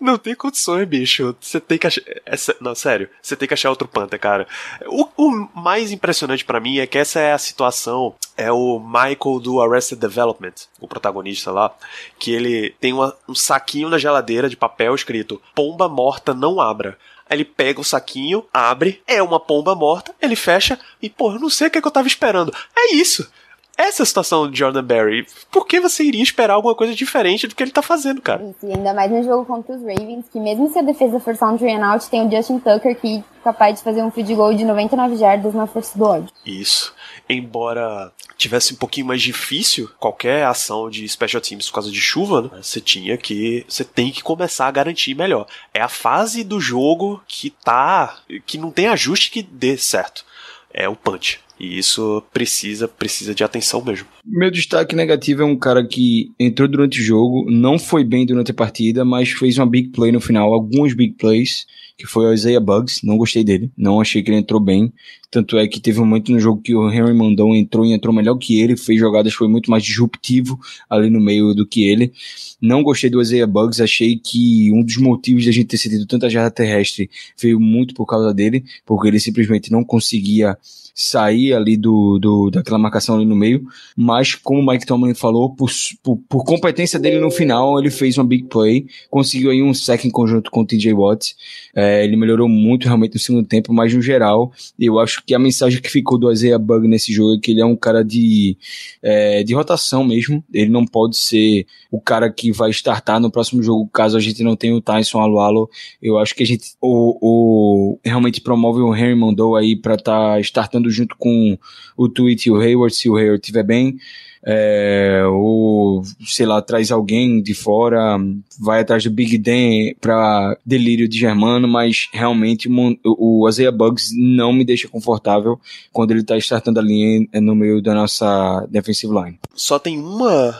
[0.00, 1.34] Não tem condições, bicho.
[1.40, 2.02] Você tem que achar.
[2.24, 2.56] Essa...
[2.60, 3.08] Não, sério.
[3.20, 4.46] Você tem que achar outro Panther, cara.
[4.86, 8.14] O, o mais impressionante para mim é que essa é a situação.
[8.36, 11.74] É o Michael do Arrested Development, o protagonista lá.
[12.18, 16.98] Que ele tem uma, um saquinho na geladeira de papel escrito: Pomba morta não abra.
[17.28, 21.40] Aí ele pega o saquinho, abre, é uma pomba morta, ele fecha e, pô, eu
[21.40, 22.54] não sei o que, é que eu tava esperando.
[22.76, 23.30] É isso.
[23.76, 25.26] Essa é a situação de Jordan Berry.
[25.50, 28.42] Por que você iria esperar alguma coisa diferente do que ele tá fazendo, cara?
[28.44, 31.52] Isso, e ainda mais no jogo contra os Ravens, que mesmo se a defesa forçar
[31.52, 34.54] um three out, tem o Justin Tucker que é capaz de fazer um field goal
[34.54, 36.28] de 99 jardas na força do ódio.
[36.46, 36.94] Isso.
[37.28, 42.42] Embora tivesse um pouquinho mais difícil qualquer ação de special teams por causa de chuva,
[42.42, 42.50] né?
[42.62, 43.64] Você tinha que.
[43.68, 45.46] Você tem que começar a garantir melhor.
[45.72, 48.18] É a fase do jogo que tá.
[48.46, 50.24] que não tem ajuste que dê certo.
[50.72, 51.40] É o punch.
[51.58, 54.06] E isso precisa, precisa de atenção mesmo.
[54.24, 58.50] Meu destaque negativo é um cara que entrou durante o jogo, não foi bem durante
[58.50, 61.64] a partida, mas fez uma big play no final, alguns big plays,
[61.96, 63.02] que foi o Isaiah Bugs.
[63.04, 64.92] Não gostei dele, não achei que ele entrou bem.
[65.30, 68.14] Tanto é que teve um momento no jogo que o Henry Mandão entrou e entrou
[68.14, 72.12] melhor que ele, fez jogadas, foi muito mais disruptivo ali no meio do que ele.
[72.60, 76.06] Não gostei do Isaiah Bugs, achei que um dos motivos de a gente ter cedido
[76.06, 80.56] tanta jarda terrestre veio muito por causa dele, porque ele simplesmente não conseguia
[80.94, 83.66] sair ali do, do daquela marcação ali no meio,
[83.96, 85.68] mas como o Mike Tomlin falou, por,
[86.02, 90.04] por, por, competência dele no final, ele fez uma big play, conseguiu aí um sec
[90.04, 91.34] em conjunto com o TJ Watt,
[91.74, 95.38] é, ele melhorou muito realmente no segundo tempo, mas no geral, eu acho que a
[95.38, 98.56] mensagem que ficou do Isaiah Bug nesse jogo é que ele é um cara de,
[99.02, 103.64] é, de rotação mesmo, ele não pode ser o cara que vai startar no próximo
[103.64, 105.68] jogo, caso a gente não tenha o Tyson Alualo,
[106.00, 110.34] eu acho que a gente o, o realmente promove o Henry Mondou aí para estar
[110.34, 111.58] tá startando jogando junto com
[111.96, 113.98] o Tweet e o Hayward, se o Hayward estiver bem,
[114.46, 118.18] é, ou sei lá, traz alguém de fora,
[118.60, 122.68] vai atrás do Big Dan para delírio de Germano, mas realmente
[123.04, 125.58] o Isaiah Bugs não me deixa confortável
[125.92, 129.38] quando ele tá startando a linha no meio da nossa defensive line.
[129.54, 130.54] Só tem uma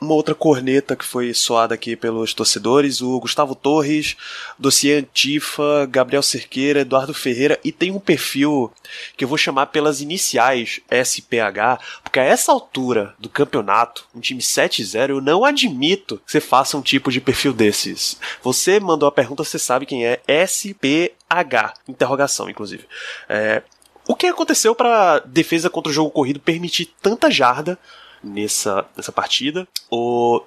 [0.00, 4.16] uma outra corneta que foi soada aqui pelos torcedores, o Gustavo Torres,
[4.58, 8.72] Dossiê Antifa, Gabriel Cerqueira, Eduardo Ferreira, e tem um perfil
[9.16, 14.40] que eu vou chamar pelas iniciais SPH, porque a essa altura do campeonato, um time
[14.40, 18.18] 7-0, eu não admito que você faça um tipo de perfil desses.
[18.42, 22.84] Você mandou a pergunta, você sabe quem é SPH, interrogação, inclusive.
[23.28, 23.62] É,
[24.08, 27.78] o que aconteceu para defesa contra o jogo corrido permitir tanta jarda
[28.22, 29.66] nessa, nessa partida.
[29.90, 30.42] O,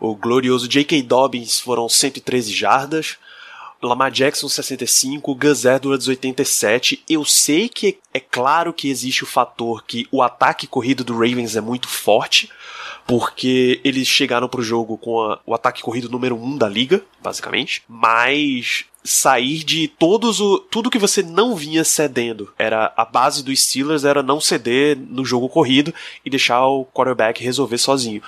[0.00, 1.02] o glorioso J.K.
[1.02, 3.18] Dobbins foram 113 jardas.
[3.86, 7.02] Lamar Jackson 65, Gus Edwards 87.
[7.08, 11.56] Eu sei que é claro que existe o fator que o ataque corrido do Ravens
[11.56, 12.50] é muito forte,
[13.06, 17.02] porque eles chegaram pro jogo com a, o ataque corrido número 1 um da liga,
[17.22, 22.52] basicamente, mas sair de todos o tudo que você não vinha cedendo.
[22.58, 27.42] Era a base dos Steelers era não ceder no jogo corrido e deixar o quarterback
[27.42, 28.22] resolver sozinho.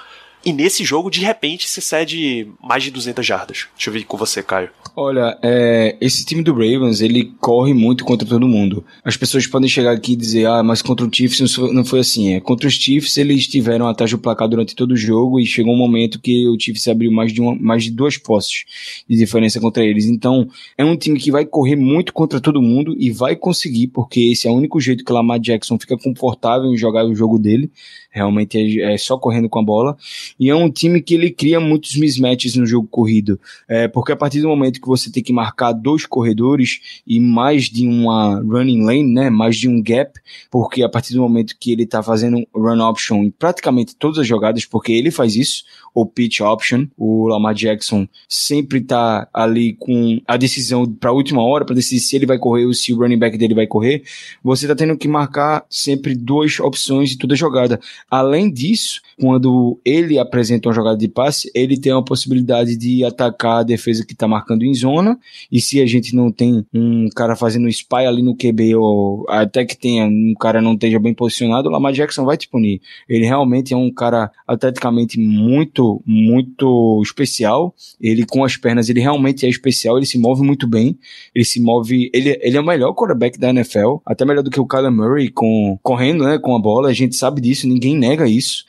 [0.48, 3.66] E nesse jogo, de repente, se cede mais de 200 jardas.
[3.76, 4.70] Deixa eu ver com você, Caio.
[4.96, 8.82] Olha, é, esse time do Ravens, ele corre muito contra todo mundo.
[9.04, 12.32] As pessoas podem chegar aqui e dizer, ah, mas contra o Chiefs não foi assim.
[12.32, 15.74] É, contra os Chiefs, eles tiveram atrás do placar durante todo o jogo e chegou
[15.74, 18.64] um momento que o Chiefs abriu mais de, uma, mais de duas posses
[19.06, 20.06] de diferença contra eles.
[20.06, 24.32] Então, é um time que vai correr muito contra todo mundo e vai conseguir, porque
[24.32, 27.38] esse é o único jeito que o Lamar Jackson fica confortável em jogar o jogo
[27.38, 27.70] dele
[28.10, 29.96] realmente é, é, só correndo com a bola.
[30.38, 34.16] E é um time que ele cria muitos mismatches no jogo corrido, é, porque a
[34.16, 38.84] partir do momento que você tem que marcar dois corredores e mais de uma running
[38.84, 40.18] lane, né, mais de um gap,
[40.50, 44.26] porque a partir do momento que ele está fazendo run option em praticamente todas as
[44.26, 50.20] jogadas, porque ele faz isso, ou pitch option, o Lamar Jackson sempre está ali com
[50.26, 52.98] a decisão para a última hora para decidir se ele vai correr ou se o
[52.98, 54.02] running back dele vai correr,
[54.42, 57.80] você está tendo que marcar sempre duas opções em toda jogada.
[58.10, 63.60] Além disso, quando ele apresenta uma jogada de passe, ele tem a possibilidade de atacar
[63.60, 65.18] a defesa que está marcando em zona.
[65.50, 69.64] E se a gente não tem um cara fazendo spy ali no QB, ou até
[69.64, 72.80] que tenha um cara não esteja bem posicionado, o Lamar Jackson vai te punir.
[73.08, 77.74] Ele realmente é um cara atleticamente muito, muito especial.
[78.00, 80.98] Ele com as pernas, ele realmente é especial, ele se move muito bem.
[81.34, 84.60] Ele se move, ele, ele é o melhor quarterback da NFL, até melhor do que
[84.60, 86.88] o Kyler Murray com correndo, né, com a bola.
[86.88, 88.64] A gente sabe disso, ninguém nega isso.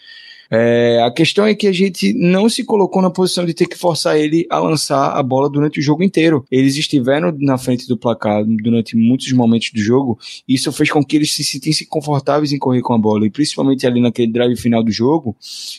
[0.52, 3.78] É, a questão é que a gente não se colocou na posição de ter que
[3.78, 6.44] forçar ele a lançar a bola durante o jogo inteiro.
[6.50, 10.18] Eles estiveram na frente do placar durante muitos momentos do jogo,
[10.48, 13.30] e isso fez com que eles se sentissem confortáveis em correr com a bola, e
[13.30, 15.36] principalmente ali naquele drive final do jogo,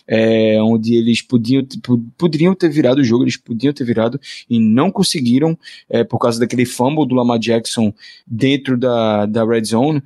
[0.06, 1.66] é, onde eles podiam,
[2.16, 6.38] poderiam ter virado o jogo, eles podiam ter virado e não conseguiram, é, por causa
[6.38, 7.92] daquele fumble do Lamar Jackson
[8.24, 10.02] dentro da, da red zone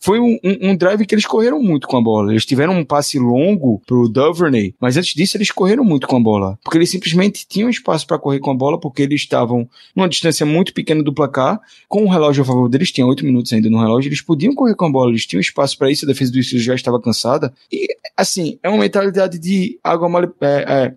[0.00, 2.32] foi um, um, um, drive que eles correram muito com a bola.
[2.32, 6.20] Eles tiveram um passe longo pro Duvernay, mas antes disso eles correram muito com a
[6.20, 10.08] bola, porque eles simplesmente tinham espaço para correr com a bola, porque eles estavam numa
[10.08, 13.68] distância muito pequena do placar, com o relógio a favor deles, tinha oito minutos ainda
[13.68, 16.32] no relógio, eles podiam correr com a bola, eles tinham espaço para isso, a defesa
[16.32, 17.86] do Steelers já estava cansada, e
[18.16, 20.24] assim, é uma mentalidade de água mal...
[20.24, 20.94] É, é,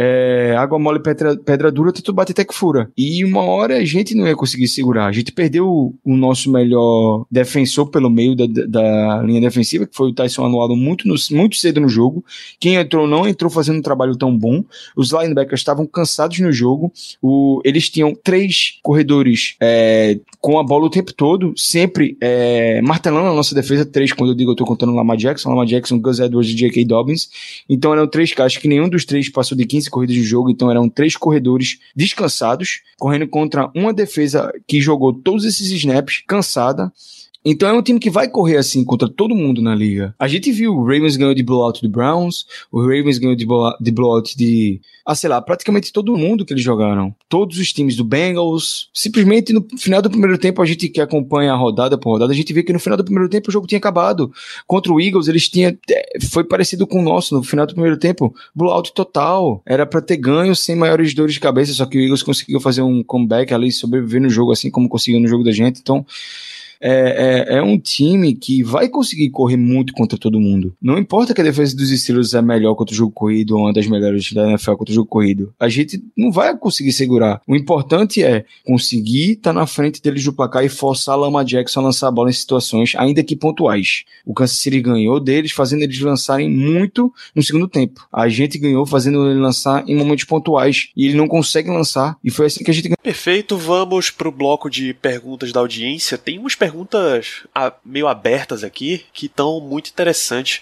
[0.00, 2.88] é, água mole, pedra, pedra dura, tu bate até que fura.
[2.96, 5.06] E uma hora a gente não ia conseguir segurar.
[5.06, 9.96] A gente perdeu o, o nosso melhor defensor pelo meio da, da linha defensiva, que
[9.96, 12.24] foi o Tyson Anuado muito, no, muito cedo no jogo.
[12.60, 14.62] Quem entrou não entrou fazendo um trabalho tão bom.
[14.94, 16.92] Os linebackers estavam cansados no jogo.
[17.20, 23.30] O, eles tinham três corredores é, com a bola o tempo todo, sempre é, martelando
[23.30, 23.84] a nossa defesa.
[23.84, 26.84] Três, quando eu digo, eu tô contando Lamar Jackson, Lamar Jackson, Gus Edwards e J.K.
[26.84, 27.28] Dobbins.
[27.68, 30.70] Então eram três caras que nenhum dos três passou de 15 corridas de jogo, então
[30.70, 36.92] eram três corredores descansados, correndo contra uma defesa que jogou todos esses snaps cansada.
[37.44, 40.14] Então é um time que vai correr assim contra todo mundo na liga.
[40.18, 43.46] A gente viu o Ravens ganhou de blowout do Browns, o Ravens ganhou de,
[43.80, 47.14] de blowout de, ah, sei lá, praticamente todo mundo que eles jogaram.
[47.28, 48.90] Todos os times do Bengals.
[48.92, 52.36] Simplesmente no final do primeiro tempo, a gente que acompanha a rodada por rodada, a
[52.36, 54.32] gente vê que no final do primeiro tempo o jogo tinha acabado.
[54.66, 55.76] Contra o Eagles, eles tinham.
[55.90, 58.34] É, foi parecido com o nosso no final do primeiro tempo.
[58.54, 59.62] Blowout total.
[59.64, 62.82] Era para ter ganho sem maiores dores de cabeça, só que o Eagles conseguiu fazer
[62.82, 65.80] um comeback ali, sobreviver no jogo, assim como conseguiu no jogo da gente.
[65.80, 66.04] Então
[66.80, 70.74] é, é, é, um time que vai conseguir correr muito contra todo mundo.
[70.80, 73.72] Não importa que a defesa dos Steelers é melhor contra o jogo corrido ou uma
[73.72, 75.52] das melhores da NFL contra o jogo corrido.
[75.58, 77.40] A gente não vai conseguir segurar.
[77.46, 81.44] O importante é conseguir estar tá na frente deles do placar e forçar a Lama
[81.44, 84.04] Jackson a lançar a bola em situações, ainda que pontuais.
[84.24, 88.06] O Kansas City ganhou deles, fazendo eles lançarem muito no segundo tempo.
[88.12, 90.88] A gente ganhou fazendo ele lançar em momentos pontuais.
[90.96, 92.16] E ele não consegue lançar.
[92.22, 92.98] E foi assim que a gente ganhou.
[93.02, 96.18] Perfeito, vamos pro bloco de perguntas da audiência.
[96.18, 97.46] Tem umas perguntas perguntas
[97.82, 100.60] meio abertas aqui que estão muito interessantes.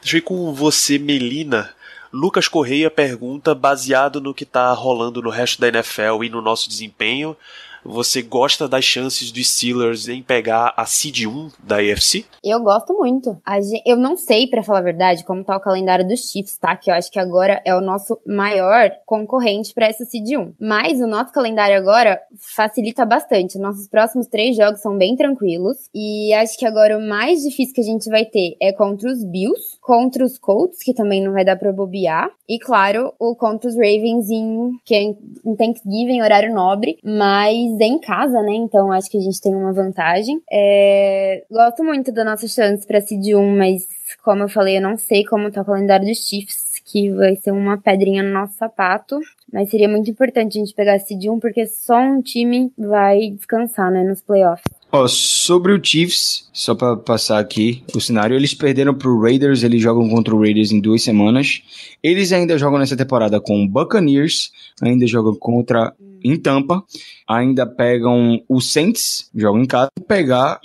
[0.00, 1.74] Deixa eu ir com você, Melina.
[2.12, 6.68] Lucas Correia pergunta, baseado no que está rolando no resto da NFL e no nosso
[6.68, 7.36] desempenho,
[7.84, 12.24] você gosta das chances dos Steelers em pegar a seed 1 da AFC?
[12.42, 13.36] Eu gosto muito.
[13.84, 16.76] Eu não sei, para falar a verdade, como tá o calendário dos Chiefs, tá?
[16.76, 20.54] Que eu acho que agora é o nosso maior concorrente para essa seed 1.
[20.60, 23.58] Mas o nosso calendário agora facilita bastante.
[23.58, 25.76] Nossos próximos três jogos são bem tranquilos.
[25.94, 29.24] E acho que agora o mais difícil que a gente vai ter é contra os
[29.24, 32.30] Bills, contra os Colts, que também não vai dar pra bobear.
[32.48, 36.98] E claro, o contra os Ravens em, é em Thanksgiving, horário nobre.
[37.02, 38.54] Mas em casa, né?
[38.54, 40.40] Então acho que a gente tem uma vantagem.
[40.50, 41.44] É...
[41.50, 43.86] Gosto muito da nossa chance pra Seed 1, mas
[44.22, 47.50] como eu falei, eu não sei como tá o calendário dos Chiefs, que vai ser
[47.50, 49.18] uma pedrinha no nosso sapato.
[49.52, 53.90] Mas seria muito importante a gente pegar esse 1, porque só um time vai descansar,
[53.90, 54.64] né, nos playoffs.
[54.90, 59.62] Ó, oh, sobre o Chiefs, só para passar aqui o cenário, eles perderam pro Raiders,
[59.62, 61.62] eles jogam contra o Raiders em duas semanas.
[62.02, 64.50] Eles ainda jogam nessa temporada com o Buccaneers,
[64.80, 66.82] ainda jogam contra em Tampa,
[67.26, 70.60] ainda pegam o Saints, jogam em casa, pegar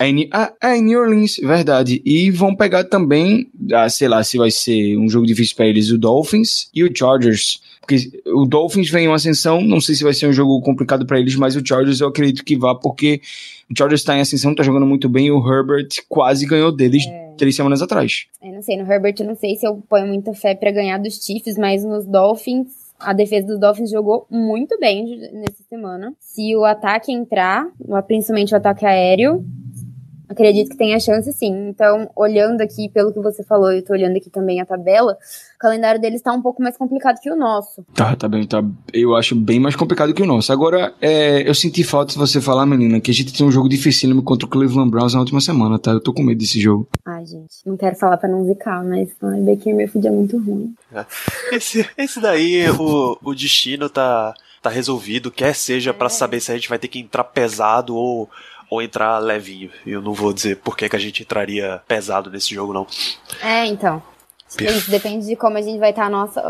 [0.00, 2.00] é em, ah, é em New Orleans, verdade.
[2.06, 5.90] E vão pegar também, ah, sei lá, se vai ser um jogo difícil para eles,
[5.90, 7.60] o Dolphins e o Chargers.
[7.82, 11.04] Porque o Dolphins vem em uma ascensão, não sei se vai ser um jogo complicado
[11.04, 13.20] para eles, mas o Chargers eu acredito que vá, porque
[13.70, 17.04] o Chargers está em ascensão, está jogando muito bem, e o Herbert quase ganhou deles
[17.06, 17.34] é.
[17.36, 18.24] três semanas atrás.
[18.42, 20.96] Eu não sei, no Herbert eu não sei se eu ponho muita fé para ganhar
[20.96, 26.14] dos Chiefs, mas nos Dolphins a defesa dos Dolphins jogou muito bem nessa semana.
[26.18, 27.66] Se o ataque entrar,
[28.06, 29.44] principalmente o ataque aéreo,
[30.30, 31.68] acredito que tem a chance sim.
[31.68, 35.58] Então, olhando aqui pelo que você falou, eu tô olhando aqui também a tabela, o
[35.58, 37.84] calendário deles tá um pouco mais complicado que o nosso.
[37.92, 38.62] Tá, tá bem, tá.
[38.92, 40.52] Eu acho bem mais complicado que o nosso.
[40.52, 43.68] Agora, é, eu senti falta de você falar, menina, que a gente tem um jogo
[43.68, 45.90] dificílimo contra o Cleveland Browns na última semana, tá?
[45.90, 46.88] Eu tô com medo desse jogo.
[47.04, 50.74] Ai, gente, não quero falar pra não zicar, mas ai, Baker Mayfield é muito ruim.
[51.52, 55.92] Esse, esse daí, o, o destino tá, tá resolvido, quer seja é.
[55.92, 58.28] para saber se a gente vai ter que entrar pesado ou,
[58.70, 59.70] ou entrar levinho.
[59.84, 62.86] Eu não vou dizer por que, que a gente entraria pesado nesse jogo, não.
[63.42, 64.00] É, então.
[64.58, 66.42] Isso depende de como a gente vai estar tá nossa,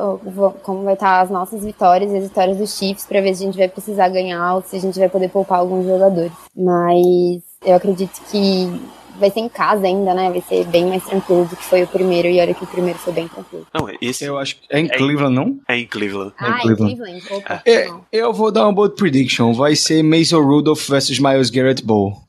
[0.62, 3.42] como vai estar tá as nossas vitórias e as vitórias dos Chiefs para ver se
[3.42, 6.32] a gente vai precisar ganhar ou se a gente vai poder poupar alguns jogadores.
[6.56, 8.80] Mas eu acredito que
[9.20, 10.30] vai ser em casa ainda, né?
[10.30, 12.26] Vai ser bem mais tranquilo do que foi o primeiro.
[12.28, 13.66] E olha que o primeiro foi bem tranquilo.
[13.72, 15.60] Não, esse eu acho que é em é Cleveland, não?
[15.68, 16.32] É em Cleveland.
[16.38, 16.96] Ah, é em Cleveland.
[16.96, 17.26] Cleveland.
[17.30, 19.52] Opa, é, eu vou dar uma boa prediction.
[19.52, 22.20] Vai ser Mason Rudolph versus Miles Garrett Bowl.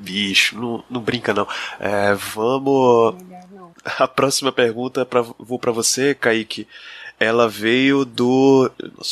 [0.00, 1.46] Bicho, não, não brinca não.
[1.80, 3.16] É, vamos.
[3.98, 6.66] A próxima pergunta pra, vou para você, Kaique
[7.24, 8.70] ela veio do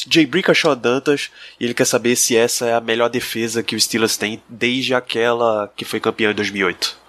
[0.09, 3.81] Jay Brickashaw Dantas e ele quer saber se essa é a melhor defesa que o
[3.81, 7.01] Steelers tem desde aquela que foi campeã em 2008.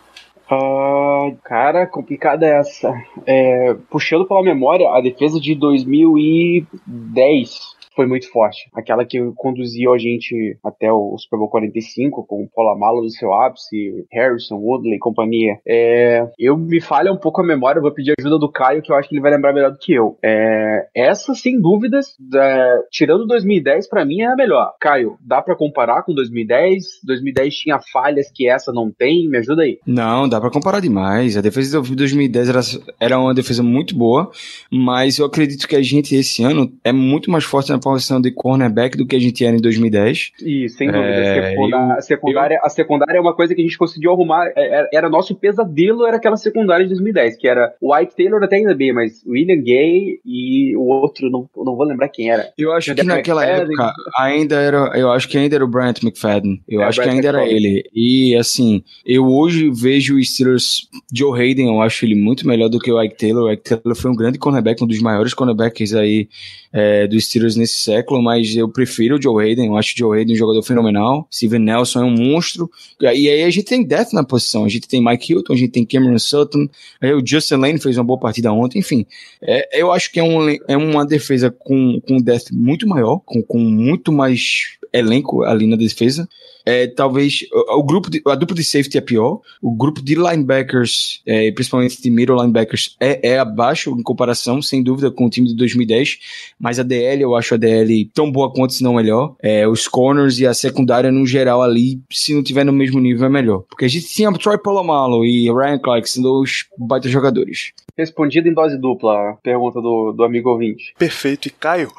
[0.49, 2.93] Uh, ah, cara, complicada essa.
[3.25, 8.69] É, puxando pela memória, a defesa de 2010 foi muito forte.
[8.73, 13.33] Aquela que conduziu a gente até o Super Bowl 45, com o Polamalo do seu
[13.33, 15.57] ápice, Harrison, Woodley e companhia.
[15.67, 18.95] É, eu me falha um pouco a memória, vou pedir ajuda do Caio, que eu
[18.95, 20.17] acho que ele vai lembrar melhor do que eu.
[20.23, 24.73] É, essa, sem dúvidas, é, tirando 2010, para mim é a melhor.
[24.79, 27.01] Caio, dá para comparar com 2010?
[27.03, 29.27] 2010 tinha falhas que essa não tem?
[29.27, 29.79] Me ajuda aí.
[29.85, 31.37] Não, dá para comparar demais.
[31.37, 32.59] A defesa de 2010 era,
[32.99, 34.31] era uma defesa muito boa,
[34.71, 38.31] mas eu acredito que a gente esse ano é muito mais forte na posição de
[38.31, 40.31] cornerback do que a gente era em 2010.
[40.41, 43.77] E sem dúvida, É, secundária, a, secundária, a secundária é uma coisa que a gente
[43.77, 44.47] conseguiu arrumar.
[44.55, 48.41] é- Era, era nosso pesadelo, era aquela secundária de 2010, que era o Ike Taylor
[48.43, 52.49] até ainda bem, mas William Gay e o outro, não, não vou lembrar quem era.
[52.57, 53.75] Eu acho que naquela McFadden.
[53.75, 56.61] época ainda era, eu acho que ainda era o Brent McFadden.
[56.67, 57.71] Eu É, acho que Brent ainda era McFadden.
[57.71, 57.83] ele.
[57.93, 62.79] E assim, eu hoje vejo o Steelers Joe Hayden, eu acho ele muito melhor do
[62.79, 63.43] que o Ike Taylor.
[63.43, 66.27] O Ike Taylor foi um grande cornerback, um dos maiores cornerbacks aí
[66.71, 69.67] é, dos Steelers nesse século, mas eu prefiro o Joe Hayden.
[69.67, 71.27] Eu acho o Joe Hayden um jogador fenomenal.
[71.31, 72.69] Steven Nelson é um monstro.
[73.01, 74.65] E aí a gente tem depth na posição.
[74.65, 76.67] A gente tem Mike Hilton, a gente tem Cameron Sutton.
[77.01, 78.79] Aí o Justin Lane fez uma boa partida ontem.
[78.79, 79.05] Enfim,
[79.41, 82.17] é, eu acho que é, um, é uma defesa com, com
[82.51, 86.27] muito maior, com, com muito mais elenco ali na defesa.
[86.65, 90.15] É, talvez o, o grupo de, a dupla de safety é pior, o grupo de
[90.15, 95.29] linebackers, é, principalmente de middle linebackers, é, é abaixo em comparação, sem dúvida, com o
[95.29, 96.19] time de 2010.
[96.59, 99.35] Mas a DL, eu acho a DL tão boa quanto, se não melhor.
[99.41, 103.25] É, os corners e a secundária, no geral, ali, se não tiver no mesmo nível,
[103.25, 103.63] é melhor.
[103.69, 107.71] Porque a gente tinha Troy Polamalu e Ryan Clark, sendo dois baita jogadores.
[107.97, 110.93] Respondido em dose dupla, a pergunta do, do amigo ouvinte.
[110.97, 111.47] Perfeito.
[111.47, 111.91] E Caio,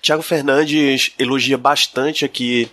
[0.00, 2.68] Thiago Fernandes elogia bastante aqui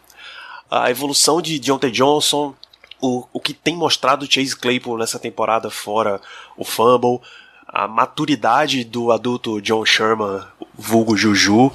[0.69, 2.55] a evolução de Deontay Johnson,
[3.01, 6.21] o, o que tem mostrado Chase Claypool nessa temporada fora
[6.57, 7.19] o fumble,
[7.67, 10.41] a maturidade do adulto John Sherman,
[10.73, 11.71] vulgo Juju,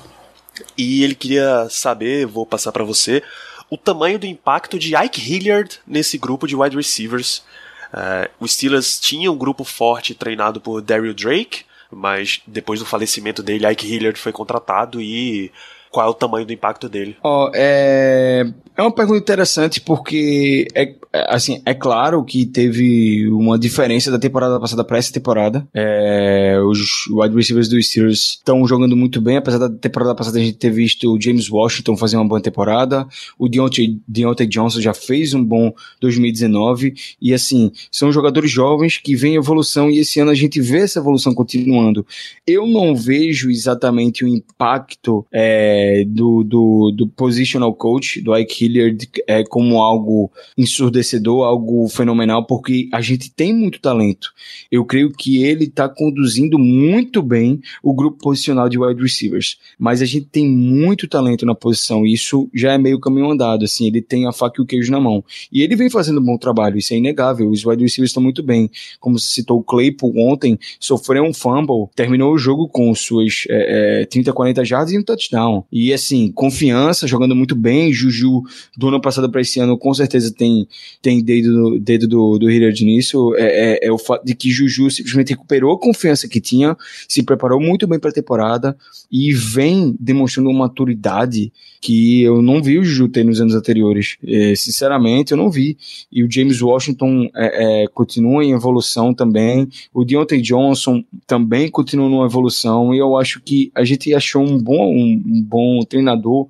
[0.77, 3.23] e ele queria saber, vou passar para você,
[3.71, 7.43] o tamanho do impacto de Ike Hilliard nesse grupo de wide receivers.
[7.93, 13.43] Eh, os Steelers tinham um grupo forte treinado por Daryl Drake, mas depois do falecimento
[13.43, 15.53] dele, Ike Hilliard foi contratado e
[15.91, 17.17] qual é o tamanho do impacto dele?
[17.23, 23.59] Ó, é, é uma pergunta interessante porque é, é, assim, é claro que teve uma
[23.59, 25.67] diferença da temporada passada para essa temporada.
[25.75, 30.43] É, os wide receivers dos Steelers estão jogando muito bem, apesar da temporada passada a
[30.43, 33.07] gente ter visto o James Washington fazer uma boa temporada,
[33.39, 39.17] o Deontay, Deontay Johnson já fez um bom 2019 e assim, são jogadores jovens que
[39.17, 42.07] vêm evolução e esse ano a gente vê essa evolução continuando.
[42.47, 49.09] Eu não vejo exatamente o impacto é, do, do, do positional coach, do Ike Hilliard,
[49.27, 54.33] é, como algo ensurdecedor, algo fenomenal, porque a gente tem muito talento.
[54.71, 60.03] Eu creio que ele está conduzindo muito bem o grupo posicional de wide receivers, mas
[60.03, 63.87] a gente tem muito talento na posição, e isso já é meio caminho andado, assim,
[63.87, 65.25] ele tem a faca e o queijo na mão.
[65.53, 68.43] E ele vem fazendo um bom trabalho, isso é inegável, os wide receivers estão muito
[68.43, 68.71] bem.
[69.01, 74.03] Como você citou, o Claypool ontem sofreu um fumble, terminou o jogo com suas é,
[74.03, 75.65] é, 30, 40 jardas e um touchdown.
[75.71, 77.93] E assim, confiança, jogando muito bem.
[77.93, 78.43] Juju,
[78.77, 80.67] do ano passado para esse ano, com certeza tem,
[81.03, 83.35] tem dedo, dedo do, do Hilliard nisso.
[83.37, 87.23] É, é, é o fato de que Juju simplesmente recuperou a confiança que tinha, se
[87.23, 88.77] preparou muito bem para a temporada
[89.13, 94.17] e vem demonstrando uma maturidade que eu não vi o Juju ter nos anos anteriores.
[94.25, 95.77] É, sinceramente, eu não vi.
[96.11, 99.69] E o James Washington é, é, continua em evolução também.
[99.93, 102.95] O Deontay Johnson também continua numa evolução.
[102.95, 106.47] E eu acho que a gente achou um bom, um, bom treinador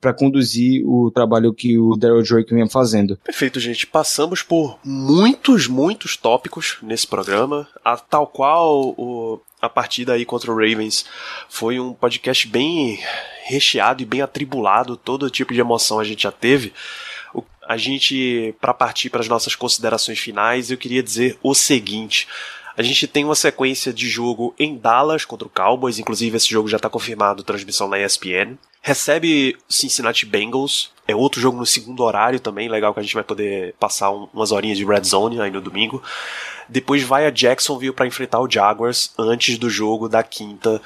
[0.00, 3.16] para conduzir o trabalho que o Daryl Drake vem fazendo.
[3.24, 3.86] Perfeito, gente.
[3.86, 10.50] Passamos por muitos, muitos tópicos nesse programa, a tal qual o, a partida aí contra
[10.50, 11.04] o Ravens
[11.48, 12.98] foi um podcast bem
[13.44, 16.72] recheado e bem atribulado, todo tipo de emoção a gente já teve.
[17.66, 22.26] A gente, para partir para as nossas considerações finais, eu queria dizer o seguinte.
[22.76, 26.68] A gente tem uma sequência de jogo em Dallas contra o Cowboys, inclusive esse jogo
[26.68, 28.56] já está confirmado, transmissão na ESPN.
[28.80, 33.24] Recebe Cincinnati Bengals, é outro jogo no segundo horário também, legal que a gente vai
[33.24, 36.02] poder passar um- umas horinhas de red zone aí no domingo.
[36.68, 40.80] Depois vai a Jacksonville para enfrentar o Jaguars antes do jogo da quinta,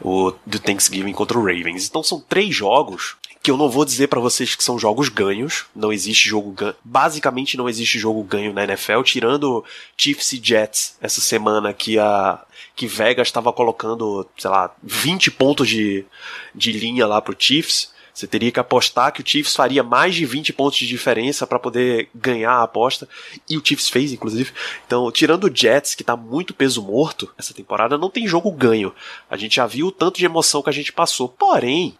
[0.00, 1.86] o do Thanksgiving contra o Ravens.
[1.88, 5.64] Então são três jogos que eu não vou dizer pra vocês que são jogos ganhos,
[5.74, 9.64] não existe jogo ganho, basicamente não existe jogo ganho na NFL, tirando
[9.96, 12.40] Chiefs e Jets essa semana que a
[12.74, 16.06] que Vegas estava colocando, sei lá, 20 pontos de,
[16.54, 17.92] de linha lá pro Chiefs.
[18.12, 21.58] Você teria que apostar que o Chiefs faria mais de 20 pontos de diferença para
[21.58, 23.08] poder ganhar a aposta.
[23.48, 24.52] E o Chiefs fez, inclusive.
[24.86, 28.94] Então, tirando o Jets, que tá muito peso morto essa temporada, não tem jogo ganho.
[29.30, 31.28] A gente já viu o tanto de emoção que a gente passou.
[31.28, 31.96] Porém,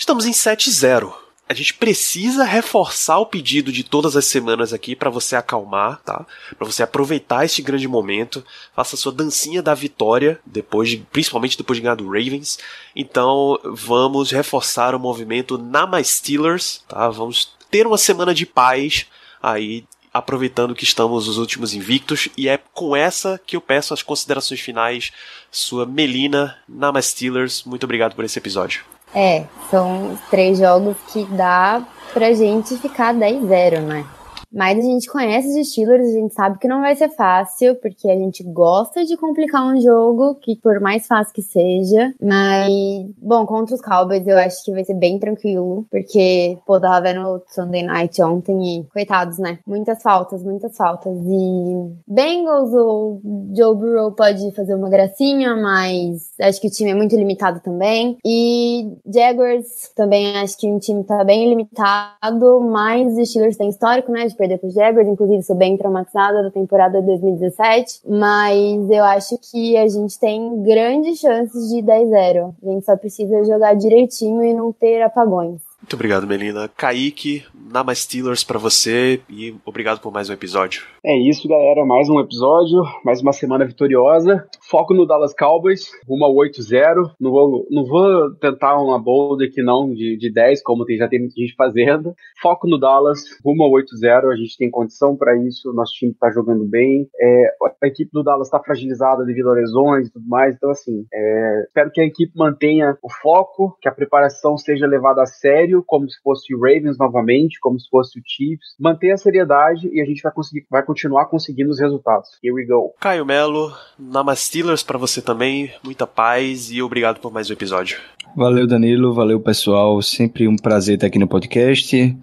[0.00, 1.12] Estamos em 7-0
[1.50, 6.24] a gente precisa reforçar o pedido de todas as semanas aqui para você acalmar, tá?
[6.56, 11.76] Para você aproveitar este grande momento, faça sua dancinha da vitória depois de, principalmente depois
[11.76, 12.56] de ganhar do Ravens.
[12.94, 17.08] Então, vamos reforçar o movimento na My Steelers, tá?
[17.08, 19.06] Vamos ter uma semana de paz
[19.42, 19.84] aí
[20.14, 24.60] aproveitando que estamos os últimos invictos e é com essa que eu peço as considerações
[24.60, 25.10] finais
[25.50, 27.64] sua Melina Nama Steelers.
[27.64, 28.84] Muito obrigado por esse episódio.
[29.14, 31.82] É, são três jogos que dá
[32.12, 34.04] pra gente ficar 10-0, né?
[34.52, 38.10] Mas a gente conhece os Steelers, a gente sabe que não vai ser fácil, porque
[38.10, 42.12] a gente gosta de complicar um jogo, que por mais fácil que seja.
[42.20, 42.70] Mas,
[43.18, 47.42] bom, contra os Cowboys eu acho que vai ser bem tranquilo, porque, pô, tava vendo
[47.48, 49.58] Sunday Night ontem e, coitados, né?
[49.66, 51.16] Muitas faltas, muitas faltas.
[51.16, 53.20] E Bengals, o
[53.54, 58.18] Joe Burrow pode fazer uma gracinha, mas acho que o time é muito limitado também.
[58.24, 64.10] E Jaguars também acho que o time tá bem limitado, mas os Steelers têm histórico,
[64.10, 64.26] né?
[64.26, 69.36] De perder para os Jaguars, inclusive sou bem traumatizada da temporada 2017, mas eu acho
[69.50, 72.54] que a gente tem grandes chances de 10-0.
[72.62, 75.69] A gente só precisa jogar direitinho e não ter apagões.
[75.80, 76.68] Muito obrigado, Melina.
[76.68, 80.82] Kaique, Nama Steelers para você e obrigado por mais um episódio.
[81.02, 81.84] É isso, galera.
[81.86, 84.46] Mais um episódio, mais uma semana vitoriosa.
[84.68, 87.14] Foco no Dallas Cowboys, rumo ao 8-0.
[87.18, 91.08] Não vou, não vou tentar uma bold aqui não de, de 10, como tem, já
[91.08, 92.14] tem muita gente fazendo.
[92.42, 94.30] Foco no Dallas, rumo ao 8-0.
[94.30, 95.72] A gente tem condição para isso.
[95.72, 97.08] Nosso time tá jogando bem.
[97.18, 100.54] É, a equipe do Dallas está fragilizada devido a lesões e tudo mais.
[100.54, 105.22] Então, assim, é, espero que a equipe mantenha o foco, que a preparação seja levada
[105.22, 108.74] a sério, como se fosse o Ravens novamente, como se fosse o Chiefs.
[108.78, 112.28] Manter a seriedade e a gente vai conseguir, vai continuar conseguindo os resultados.
[112.42, 112.94] Here we go.
[113.00, 117.98] Caio Melo, Namasteelers para você também, muita paz e obrigado por mais um episódio.
[118.36, 120.00] Valeu, Danilo, valeu, pessoal.
[120.00, 122.16] Sempre um prazer estar aqui no podcast.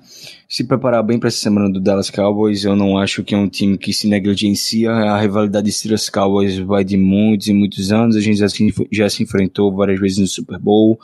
[0.50, 3.50] Se preparar bem para essa semana do Dallas Cowboys, eu não acho que é um
[3.50, 4.92] time que se negligencia.
[4.92, 8.16] A rivalidade Steelers Cowboys vai de muitos e muitos anos.
[8.16, 10.98] A gente já se, já se enfrentou várias vezes no Super Bowl.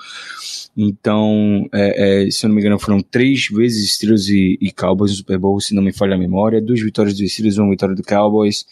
[0.77, 5.11] Então, é, é, se eu não me engano, foram três vezes Steelers e, e, Cowboys
[5.11, 6.61] no Super Bowl, se não me falha a memória.
[6.61, 8.65] Duas vitórias dos Steelers, uma vitória do Cowboys.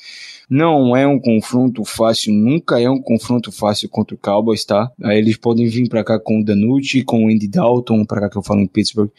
[0.49, 4.89] Não é um confronto fácil, nunca é um confronto fácil contra o Cowboys, tá?
[5.03, 8.29] Aí eles podem vir para cá com o Danucci, com o Andy Dalton, para cá
[8.29, 9.11] que eu falo em Pittsburgh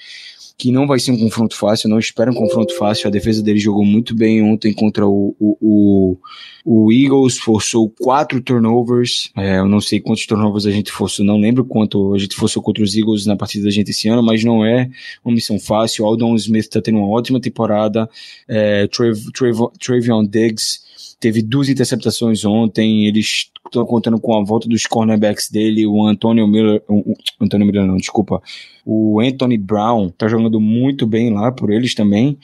[0.56, 3.08] que não vai ser um confronto fácil, não espero um confronto fácil.
[3.08, 6.16] A defesa dele jogou muito bem ontem contra o, o, o,
[6.64, 9.30] o Eagles, forçou quatro turnovers.
[9.36, 12.62] É, eu não sei quantos turnovers a gente forçou, não lembro quanto a gente forçou
[12.62, 14.88] contra os Eagles na partida da gente esse ano, mas não é
[15.24, 16.04] uma missão fácil.
[16.04, 18.08] Aldon Smith tá tendo uma ótima temporada.
[18.48, 24.68] É, Trav, Trav, Travion Diggs teve duas interceptações ontem, eles estão contando com a volta
[24.68, 28.42] dos cornerbacks dele, o Antonio Miller, o, Antonio Miller não, desculpa,
[28.84, 32.38] o Anthony Brown tá jogando muito bem lá por eles também,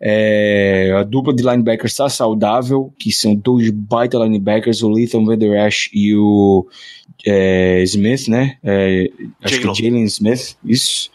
[0.00, 5.66] é, a dupla de linebackers está saudável, que são dois baita linebackers, o Lethan Vander
[5.66, 6.66] Esch e o
[7.26, 9.10] é, Smith, né, é,
[9.42, 11.10] acho que Jalen Smith, isso,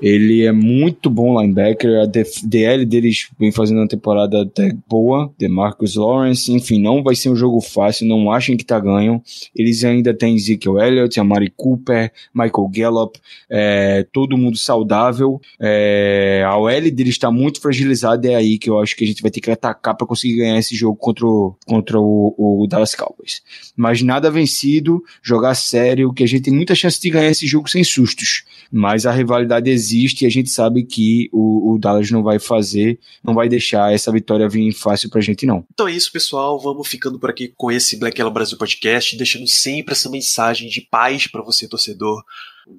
[0.00, 5.48] ele é muito bom linebacker, a DL deles vem fazendo uma temporada até boa, de
[5.48, 9.22] Marcus Lawrence, enfim, não vai ser um jogo fácil, não achem que tá ganho.
[9.54, 13.18] Eles ainda têm Ezekiel Elliott, Amari Cooper, Michael Gallup,
[13.48, 15.40] é, todo mundo saudável.
[15.60, 19.22] É, a OL deles está muito fragilizada, é aí que eu acho que a gente
[19.22, 22.94] vai ter que atacar para conseguir ganhar esse jogo contra o, contra o, o Dallas
[22.94, 23.42] Cowboys.
[23.76, 27.70] Mas nada vencido, jogar sério, que a gente tem muita chance de ganhar esse jogo
[27.70, 28.44] sem sustos.
[28.70, 32.38] Mas a rivalidade existe existe e a gente sabe que o, o, Dallas não vai
[32.38, 35.64] fazer, não vai deixar essa vitória vir fácil pra gente, não.
[35.72, 36.58] Então é isso, pessoal.
[36.58, 40.80] Vamos ficando por aqui com esse Black Yellow Brasil Podcast, deixando sempre essa mensagem de
[40.80, 42.22] paz para você, torcedor.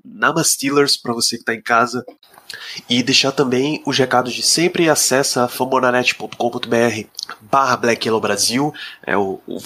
[0.03, 2.03] Namasteelers para você que está em casa.
[2.89, 4.89] E deixar também os recados de sempre.
[4.89, 7.07] Acessa fambonanet.com.br
[7.41, 8.73] barra Black Yellow Brasil.
[9.05, 9.57] É o, o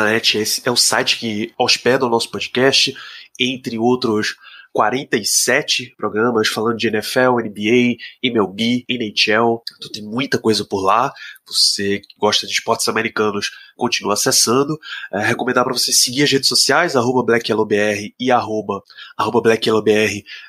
[0.00, 2.94] é, é o site que hospeda o nosso podcast,
[3.38, 4.36] entre outros
[4.72, 9.62] 47 programas falando de NFL, NBA, MLB, NHL.
[9.76, 11.12] Então tem muita coisa por lá.
[11.46, 14.78] Você que gosta de esportes americanos, continua acessando.
[15.12, 18.82] É, recomendar para você seguir as redes sociais, arroba BlackYellowBR e arroba,
[19.16, 19.42] arroba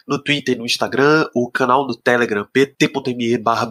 [0.08, 3.70] no Twitter e no Instagram, o canal no Telegram, pt.me barra.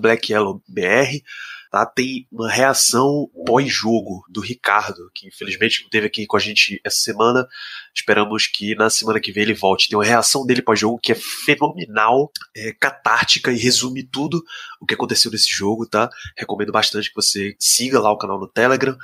[1.71, 1.85] Tá?
[1.87, 6.99] Tem uma reação pós-jogo do Ricardo, que infelizmente não teve aqui com a gente essa
[6.99, 7.47] semana.
[7.95, 9.89] Esperamos que na semana que vem ele volte.
[9.89, 14.43] Tem uma reação dele pós-jogo que é fenomenal, é catártica e resume tudo
[14.81, 16.09] o que aconteceu nesse jogo, tá?
[16.37, 18.97] Recomendo bastante que você siga lá o canal no Telegram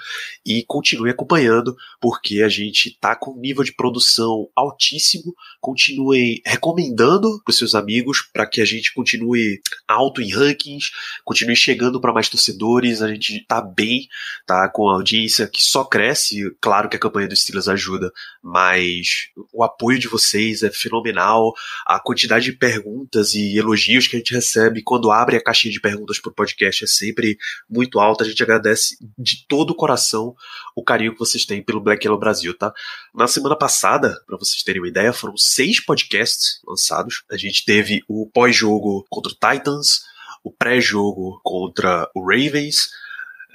[0.44, 5.34] e continue acompanhando, porque a gente tá com um nível de produção altíssimo.
[5.60, 10.90] Continuem recomendando para seus amigos para que a gente continue alto em rankings,
[11.24, 12.53] continue chegando para mais torcedores.
[13.02, 14.08] A gente tá bem,
[14.46, 16.50] tá com a audiência que só cresce.
[16.60, 21.52] Claro que a campanha do Steelers ajuda, mas o apoio de vocês é fenomenal.
[21.86, 25.80] A quantidade de perguntas e elogios que a gente recebe quando abre a caixinha de
[25.80, 27.36] perguntas pro podcast é sempre
[27.68, 28.24] muito alta.
[28.24, 30.34] A gente agradece de todo o coração
[30.74, 32.72] o carinho que vocês têm pelo Black Yellow Brasil, tá?
[33.14, 37.22] Na semana passada, para vocês terem uma ideia, foram seis podcasts lançados.
[37.30, 40.02] A gente teve o pós-jogo contra o Titans,
[40.44, 42.90] o pré-jogo contra o Ravens,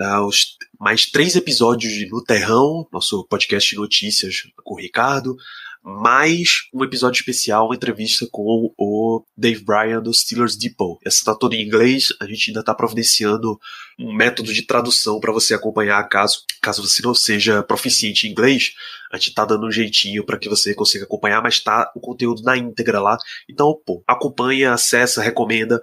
[0.01, 5.37] uh, os, mais três episódios de No Terrão, nosso podcast de notícias com o Ricardo,
[5.83, 10.97] mais um episódio especial, uma entrevista com o Dave Bryan do Steelers Depot.
[11.05, 13.57] Essa está toda em inglês, a gente ainda está providenciando
[13.97, 18.73] um método de tradução para você acompanhar caso, caso você não seja proficiente em inglês.
[19.11, 22.41] A gente está dando um jeitinho para que você consiga acompanhar, mas está o conteúdo
[22.41, 23.17] na íntegra lá.
[23.49, 25.81] Então, pô, acompanha, acessa, recomenda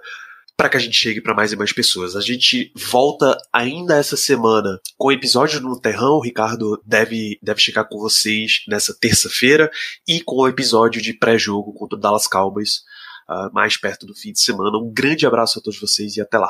[0.57, 2.15] para que a gente chegue para mais e mais pessoas.
[2.15, 6.15] A gente volta ainda essa semana com o episódio no Terrão.
[6.15, 9.69] O Ricardo deve, deve chegar com vocês nessa terça-feira
[10.07, 12.81] e com o episódio de pré-jogo contra o Dallas Cowboys
[13.29, 14.79] uh, mais perto do fim de semana.
[14.79, 16.49] Um grande abraço a todos vocês e até lá.